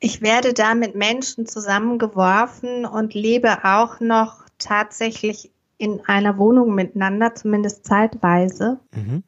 [0.00, 7.34] Ich werde da mit Menschen zusammengeworfen und lebe auch noch tatsächlich in einer Wohnung miteinander,
[7.34, 8.80] zumindest zeitweise.
[8.94, 9.22] Mhm.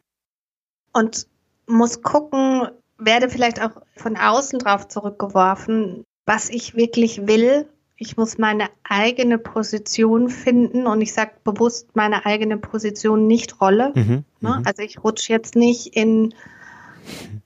[0.92, 1.26] Und
[1.66, 2.68] muss gucken,
[2.98, 7.68] werde vielleicht auch von außen drauf zurückgeworfen, was ich wirklich will.
[7.96, 13.92] Ich muss meine eigene Position finden und ich sage bewusst meine eigene Position, nicht Rolle.
[13.94, 14.58] Mhm, ne?
[14.58, 14.62] Mhm.
[14.64, 16.34] Also ich rutsche jetzt nicht in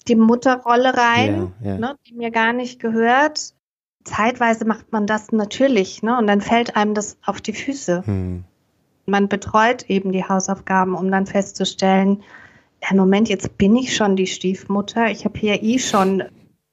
[0.08, 1.78] die Mutterrolle rein, ja, ja.
[1.78, 3.54] Ne, die mir gar nicht gehört.
[4.04, 6.16] Zeitweise macht man das natürlich, ne?
[6.16, 8.04] Und dann fällt einem das auf die Füße.
[8.06, 8.44] Mhm.
[9.06, 12.22] Man betreut eben die Hausaufgaben, um dann festzustellen,
[12.82, 15.10] ja, Moment, jetzt bin ich schon die Stiefmutter.
[15.10, 16.22] Ich habe hier eh schon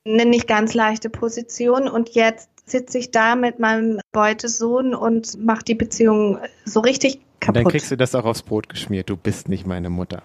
[0.06, 5.64] eine nicht ganz leichte Position und jetzt sitze ich da mit meinem Beutesohn und mache
[5.64, 7.58] die Beziehung so richtig kaputt.
[7.58, 9.10] Und dann kriegst du das auch aufs Brot geschmiert.
[9.10, 10.24] Du bist nicht meine Mutter.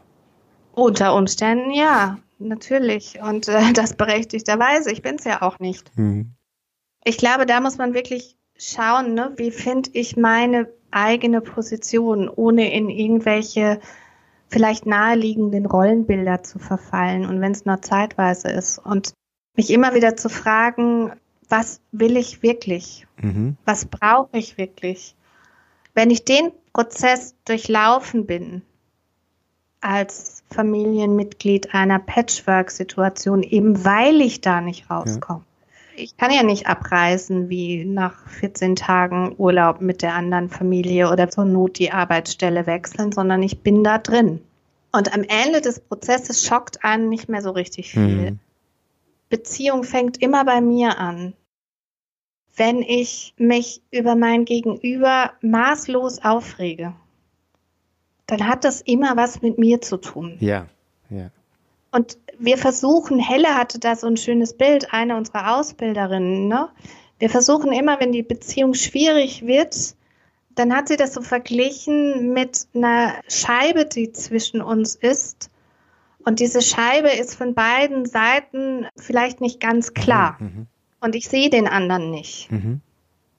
[0.73, 3.21] Unter Umständen ja, natürlich.
[3.21, 4.91] Und äh, das berechtigterweise.
[4.93, 5.97] Ich bin es ja auch nicht.
[5.97, 6.33] Mhm.
[7.05, 9.33] Ich glaube, da muss man wirklich schauen, ne?
[9.37, 13.81] wie finde ich meine eigene Position, ohne in irgendwelche
[14.49, 19.13] vielleicht naheliegenden Rollenbilder zu verfallen und wenn es nur zeitweise ist und
[19.55, 21.13] mich immer wieder zu fragen,
[21.49, 23.07] was will ich wirklich?
[23.21, 23.57] Mhm.
[23.65, 25.15] Was brauche ich wirklich?
[25.95, 28.63] Wenn ich den Prozess durchlaufen bin,
[29.81, 35.41] als Familienmitglied einer Patchwork-Situation, eben weil ich da nicht rauskomme.
[35.41, 35.45] Ja.
[36.01, 41.29] Ich kann ja nicht abreisen wie nach 14 Tagen Urlaub mit der anderen Familie oder
[41.29, 44.41] zur Not die Arbeitsstelle wechseln, sondern ich bin da drin.
[44.93, 48.31] Und am Ende des Prozesses schockt einen nicht mehr so richtig viel.
[48.31, 48.39] Mhm.
[49.29, 51.35] Beziehung fängt immer bei mir an.
[52.57, 56.95] Wenn ich mich über mein Gegenüber maßlos aufrege,
[58.29, 60.37] dann hat das immer was mit mir zu tun.
[60.39, 60.67] Ja,
[61.11, 61.31] ja.
[61.91, 66.69] Und wir versuchen, Helle hatte da so ein schönes Bild, eine unserer Ausbilderinnen, ne?
[67.19, 69.97] Wir versuchen immer, wenn die Beziehung schwierig wird,
[70.55, 75.51] dann hat sie das so verglichen mit einer Scheibe, die zwischen uns ist.
[76.25, 80.37] Und diese Scheibe ist von beiden Seiten vielleicht nicht ganz klar.
[80.39, 80.47] Mhm.
[80.47, 80.67] mhm.
[81.01, 82.51] Und ich sehe den anderen nicht.
[82.51, 82.81] Mhm.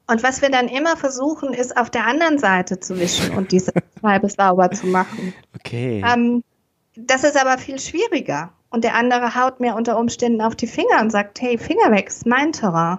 [0.10, 3.72] Und was wir dann immer versuchen, ist auf der anderen Seite zu wischen und diese
[4.01, 5.36] Scheibe sauber zu machen.
[5.55, 6.03] Okay.
[6.03, 6.43] Ähm,
[6.95, 8.51] das ist aber viel schwieriger.
[8.72, 12.07] Und der andere haut mir unter Umständen auf die Finger und sagt, hey, Finger weg,
[12.07, 12.97] ist mein Terrain.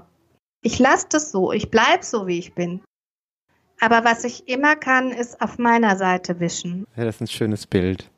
[0.63, 2.81] Ich lasse das so, ich bleib so, wie ich bin.
[3.81, 6.87] Aber was ich immer kann, ist auf meiner Seite wischen.
[6.97, 8.09] Ja, das ist ein schönes Bild.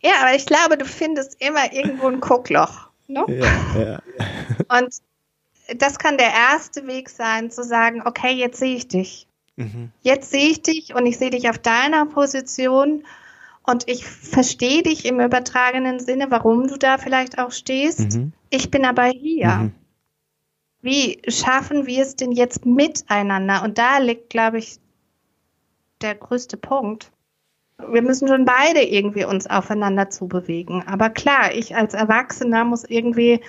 [0.00, 2.90] Ja, aber ich glaube, du findest immer irgendwo ein Guckloch.
[3.08, 3.24] Ne?
[3.28, 4.02] Ja, ja.
[4.78, 4.94] Und
[5.76, 9.26] das kann der erste Weg sein, zu sagen, okay, jetzt sehe ich dich.
[9.56, 9.90] Mhm.
[10.02, 13.04] Jetzt sehe ich dich und ich sehe dich auf deiner Position
[13.62, 18.16] und ich verstehe dich im übertragenen Sinne, warum du da vielleicht auch stehst.
[18.16, 18.32] Mhm.
[18.50, 19.48] Ich bin aber hier.
[19.48, 19.74] Mhm.
[20.82, 23.62] Wie schaffen wir es denn jetzt miteinander?
[23.62, 24.78] Und da liegt, glaube ich,
[26.02, 27.10] der größte Punkt.
[27.78, 30.86] Wir müssen schon beide irgendwie uns aufeinander zubewegen.
[30.86, 33.40] Aber klar, ich als Erwachsener muss irgendwie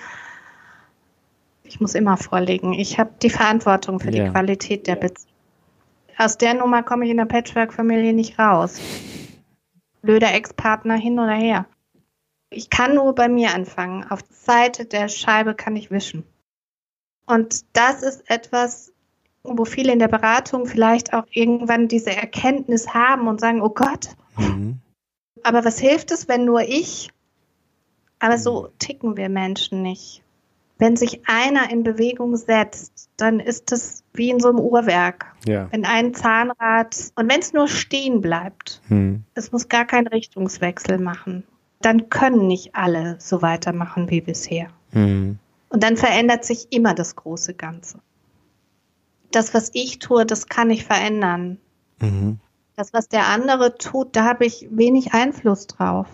[1.68, 2.72] ich muss immer vorlegen.
[2.72, 4.24] Ich habe die Verantwortung für ja.
[4.24, 5.32] die Qualität der Beziehung.
[6.18, 8.80] Aus der Nummer komme ich in der Patchwork-Familie nicht raus.
[10.00, 11.66] Blöder Ex-Partner hin oder her.
[12.48, 14.04] Ich kann nur bei mir anfangen.
[14.04, 16.24] Auf der Seite der Scheibe kann ich wischen.
[17.26, 18.92] Und das ist etwas,
[19.42, 24.10] wo viele in der Beratung vielleicht auch irgendwann diese Erkenntnis haben und sagen, oh Gott,
[24.38, 24.80] mhm.
[25.42, 27.10] aber was hilft es, wenn nur ich?
[28.18, 30.22] Aber so ticken wir Menschen nicht.
[30.78, 35.34] Wenn sich einer in Bewegung setzt, dann ist es wie in so einem Uhrwerk.
[35.46, 35.68] Ja.
[35.70, 39.24] Wenn ein Zahnrad, und wenn es nur stehen bleibt, hm.
[39.34, 41.44] es muss gar keinen Richtungswechsel machen,
[41.80, 44.68] dann können nicht alle so weitermachen wie bisher.
[44.90, 45.38] Hm.
[45.70, 48.00] Und dann verändert sich immer das große Ganze.
[49.30, 51.58] Das, was ich tue, das kann ich verändern.
[52.00, 52.38] Mhm.
[52.76, 56.06] Das, was der andere tut, da habe ich wenig Einfluss drauf.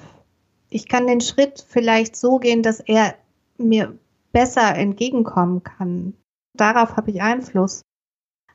[0.71, 3.15] Ich kann den Schritt vielleicht so gehen, dass er
[3.59, 3.99] mir
[4.33, 6.15] besser entgegenkommen kann.
[6.55, 7.83] Darauf habe ich Einfluss.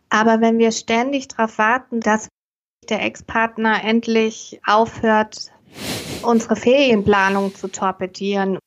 [0.09, 2.29] Aber wenn wir ständig darauf warten, dass
[2.89, 5.51] der Ex-Partner endlich aufhört,
[6.23, 8.59] unsere Ferienplanung zu torpedieren.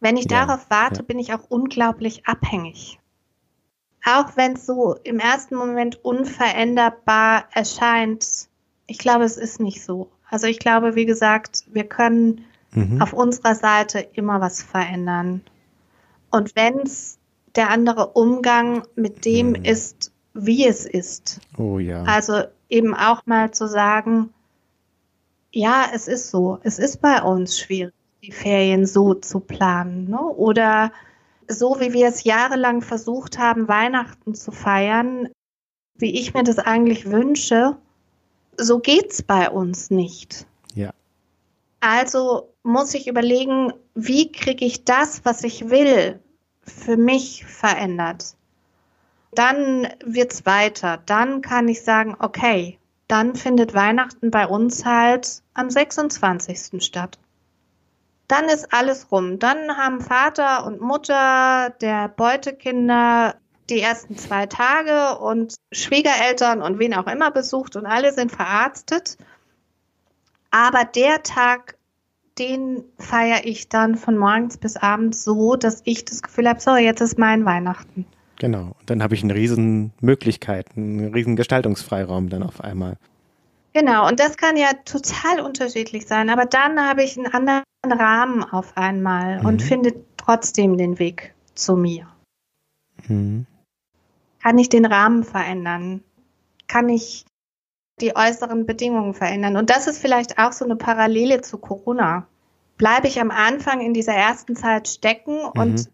[0.00, 1.02] Wenn ich ja, darauf warte, ja.
[1.02, 2.98] bin ich auch unglaublich abhängig.
[4.04, 8.48] Auch wenn es so im ersten Moment unveränderbar erscheint,
[8.86, 10.10] ich glaube, es ist nicht so.
[10.28, 13.02] Also ich glaube, wie gesagt, wir können mhm.
[13.02, 15.42] auf unserer Seite immer was verändern.
[16.30, 17.18] Und wenn es
[17.56, 19.64] der andere Umgang mit dem mhm.
[19.64, 21.40] ist, wie es ist.
[21.58, 22.04] Oh ja.
[22.04, 24.32] Also eben auch mal zu sagen,
[25.52, 26.58] ja, es ist so.
[26.62, 30.08] Es ist bei uns schwierig, die Ferien so zu planen.
[30.08, 30.20] Ne?
[30.20, 30.92] Oder
[31.48, 35.28] so, wie wir es jahrelang versucht haben, Weihnachten zu feiern,
[35.96, 37.76] wie ich mir das eigentlich wünsche,
[38.56, 40.46] so geht's bei uns nicht.
[40.74, 40.92] Ja.
[41.80, 46.20] Also muss ich überlegen, wie kriege ich das, was ich will,
[46.62, 48.36] für mich verändert.
[49.32, 50.98] Dann wird's weiter.
[51.06, 56.82] Dann kann ich sagen, okay, dann findet Weihnachten bei uns halt am 26.
[56.84, 57.18] statt.
[58.28, 59.38] Dann ist alles rum.
[59.38, 63.34] Dann haben Vater und Mutter der Beutekinder
[63.68, 69.16] die ersten zwei Tage und Schwiegereltern und wen auch immer besucht und alle sind verarztet.
[70.50, 71.76] Aber der Tag,
[72.40, 76.74] den feiere ich dann von morgens bis abends so, dass ich das Gefühl habe, so,
[76.76, 78.06] jetzt ist mein Weihnachten.
[78.38, 78.74] Genau.
[78.80, 82.96] Und dann habe ich eine riesen Möglichkeit, einen riesen Gestaltungsfreiraum dann auf einmal.
[83.74, 84.08] Genau.
[84.08, 86.30] Und das kann ja total unterschiedlich sein.
[86.30, 89.46] Aber dann habe ich einen anderen Rahmen auf einmal mhm.
[89.46, 92.06] und finde trotzdem den Weg zu mir.
[93.06, 93.46] Mhm.
[94.42, 96.02] Kann ich den Rahmen verändern?
[96.66, 97.26] Kann ich
[98.00, 99.58] die äußeren Bedingungen verändern?
[99.58, 102.26] Und das ist vielleicht auch so eine Parallele zu Corona.
[102.80, 105.60] Bleibe ich am Anfang in dieser ersten Zeit stecken mhm.
[105.60, 105.90] und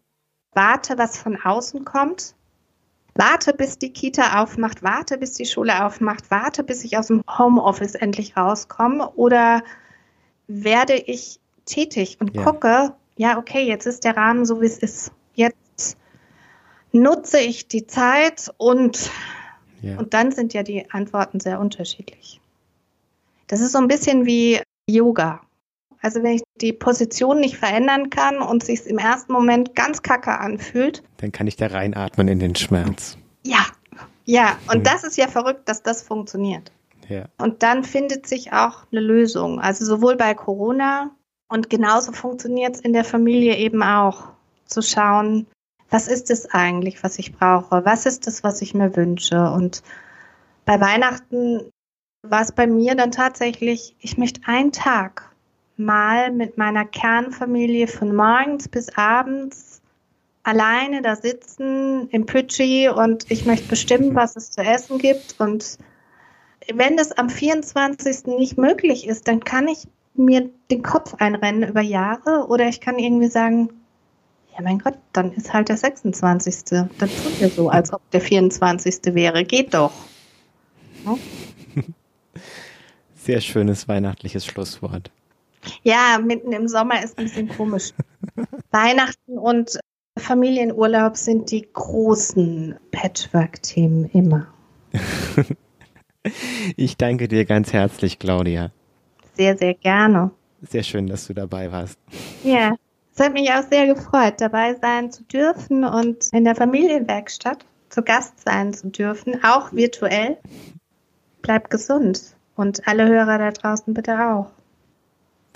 [0.52, 2.36] warte, was von außen kommt?
[3.16, 7.24] Warte, bis die Kita aufmacht, warte, bis die Schule aufmacht, warte, bis ich aus dem
[7.26, 9.10] Homeoffice endlich rauskomme?
[9.16, 9.64] Oder
[10.46, 12.44] werde ich tätig und ja.
[12.44, 15.10] gucke, ja, okay, jetzt ist der Rahmen so, wie es ist.
[15.34, 15.96] Jetzt
[16.92, 19.10] nutze ich die Zeit und,
[19.82, 19.98] ja.
[19.98, 22.40] und dann sind ja die Antworten sehr unterschiedlich.
[23.48, 25.40] Das ist so ein bisschen wie Yoga.
[26.02, 30.38] Also wenn ich die Position nicht verändern kann und sich im ersten Moment ganz kacke
[30.38, 31.02] anfühlt.
[31.18, 33.18] Dann kann ich da reinatmen in den Schmerz.
[33.44, 33.66] Ja,
[34.24, 34.56] ja.
[34.70, 34.84] Und mhm.
[34.84, 36.72] das ist ja verrückt, dass das funktioniert.
[37.08, 37.26] Ja.
[37.38, 39.60] Und dann findet sich auch eine Lösung.
[39.60, 41.10] Also sowohl bei Corona
[41.48, 44.28] und genauso funktioniert es in der Familie eben auch,
[44.66, 45.46] zu schauen,
[45.90, 47.84] was ist es eigentlich, was ich brauche?
[47.84, 49.50] Was ist es, was ich mir wünsche?
[49.50, 49.82] Und
[50.64, 51.70] bei Weihnachten
[52.22, 55.30] war es bei mir dann tatsächlich, ich möchte einen Tag
[55.76, 59.82] mal mit meiner Kernfamilie von morgens bis abends
[60.46, 65.34] alleine da sitzen im Pütschi und ich möchte bestimmen, was es zu essen gibt.
[65.38, 65.76] Und
[66.72, 68.26] wenn das am 24.
[68.38, 72.98] nicht möglich ist, dann kann ich mir den Kopf einrennen über Jahre oder ich kann
[72.98, 73.70] irgendwie sagen,
[74.56, 76.64] ja mein Gott, dann ist halt der 26.
[76.70, 79.14] Dann tut ihr so, als ob der 24.
[79.14, 79.44] wäre.
[79.44, 79.92] Geht doch.
[81.04, 81.18] Hm?
[83.16, 85.10] Sehr schönes weihnachtliches Schlusswort.
[85.82, 87.92] Ja, mitten im Sommer ist ein bisschen komisch.
[88.70, 89.78] Weihnachten und
[90.18, 94.46] Familienurlaub sind die großen Patchwork-Themen immer.
[96.76, 98.70] ich danke dir ganz herzlich, Claudia
[99.36, 100.30] sehr, sehr gerne.
[100.62, 101.98] Sehr schön, dass du dabei warst.
[102.42, 102.74] Ja,
[103.14, 108.02] es hat mich auch sehr gefreut, dabei sein zu dürfen und in der Familienwerkstatt zu
[108.02, 110.38] Gast sein zu dürfen, auch virtuell.
[111.42, 114.50] Bleib gesund und alle Hörer da draußen bitte auch.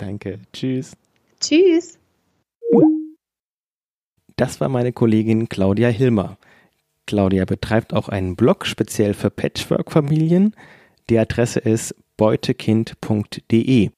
[0.01, 0.39] Danke.
[0.51, 0.97] Tschüss.
[1.39, 1.99] Tschüss.
[4.35, 6.37] Das war meine Kollegin Claudia Hilmer.
[7.05, 10.55] Claudia betreibt auch einen Blog speziell für Patchwork-Familien.
[11.11, 13.91] Die Adresse ist beutekind.de.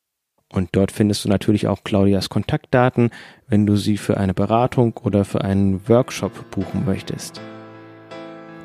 [0.51, 3.09] Und dort findest du natürlich auch Claudias Kontaktdaten,
[3.47, 7.39] wenn du sie für eine Beratung oder für einen Workshop buchen möchtest.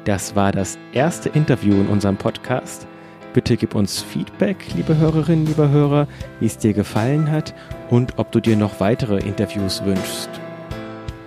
[0.06, 2.88] Das war das erste Interview in unserem Podcast.
[3.34, 6.06] Bitte gib uns Feedback, liebe Hörerinnen, liebe Hörer,
[6.40, 7.54] wie es dir gefallen hat
[7.90, 10.30] und ob du dir noch weitere Interviews wünschst.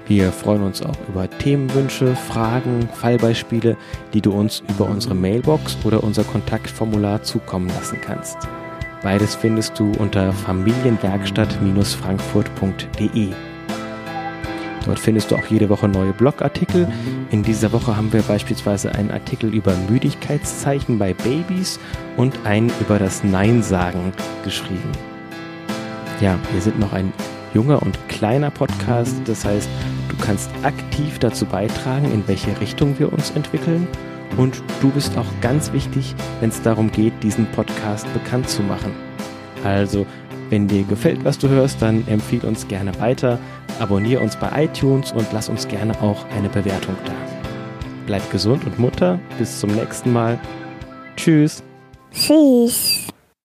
[0.07, 3.77] Wir freuen uns auch über Themenwünsche, Fragen, Fallbeispiele,
[4.13, 8.37] die du uns über unsere Mailbox oder unser Kontaktformular zukommen lassen kannst.
[9.03, 13.29] Beides findest du unter familienwerkstatt-frankfurt.de.
[14.85, 16.87] Dort findest du auch jede Woche neue Blogartikel.
[17.29, 21.79] In dieser Woche haben wir beispielsweise einen Artikel über Müdigkeitszeichen bei Babys
[22.17, 24.11] und einen über das Nein-Sagen
[24.43, 24.91] geschrieben.
[26.19, 27.13] Ja, wir sind noch ein
[27.53, 29.15] junger und kleiner Podcast.
[29.25, 29.69] Das heißt,
[30.09, 33.87] du kannst aktiv dazu beitragen, in welche Richtung wir uns entwickeln.
[34.37, 38.93] Und du bist auch ganz wichtig, wenn es darum geht, diesen Podcast bekannt zu machen.
[39.63, 40.05] Also,
[40.51, 43.39] wenn dir gefällt, was du hörst, dann empfiehl uns gerne weiter,
[43.79, 47.13] abonniere uns bei iTunes und lass uns gerne auch eine Bewertung da.
[48.05, 49.19] Bleib gesund und Mutter.
[49.39, 50.37] Bis zum nächsten Mal.
[51.15, 51.63] Tschüss.
[52.11, 53.10] Tschüss.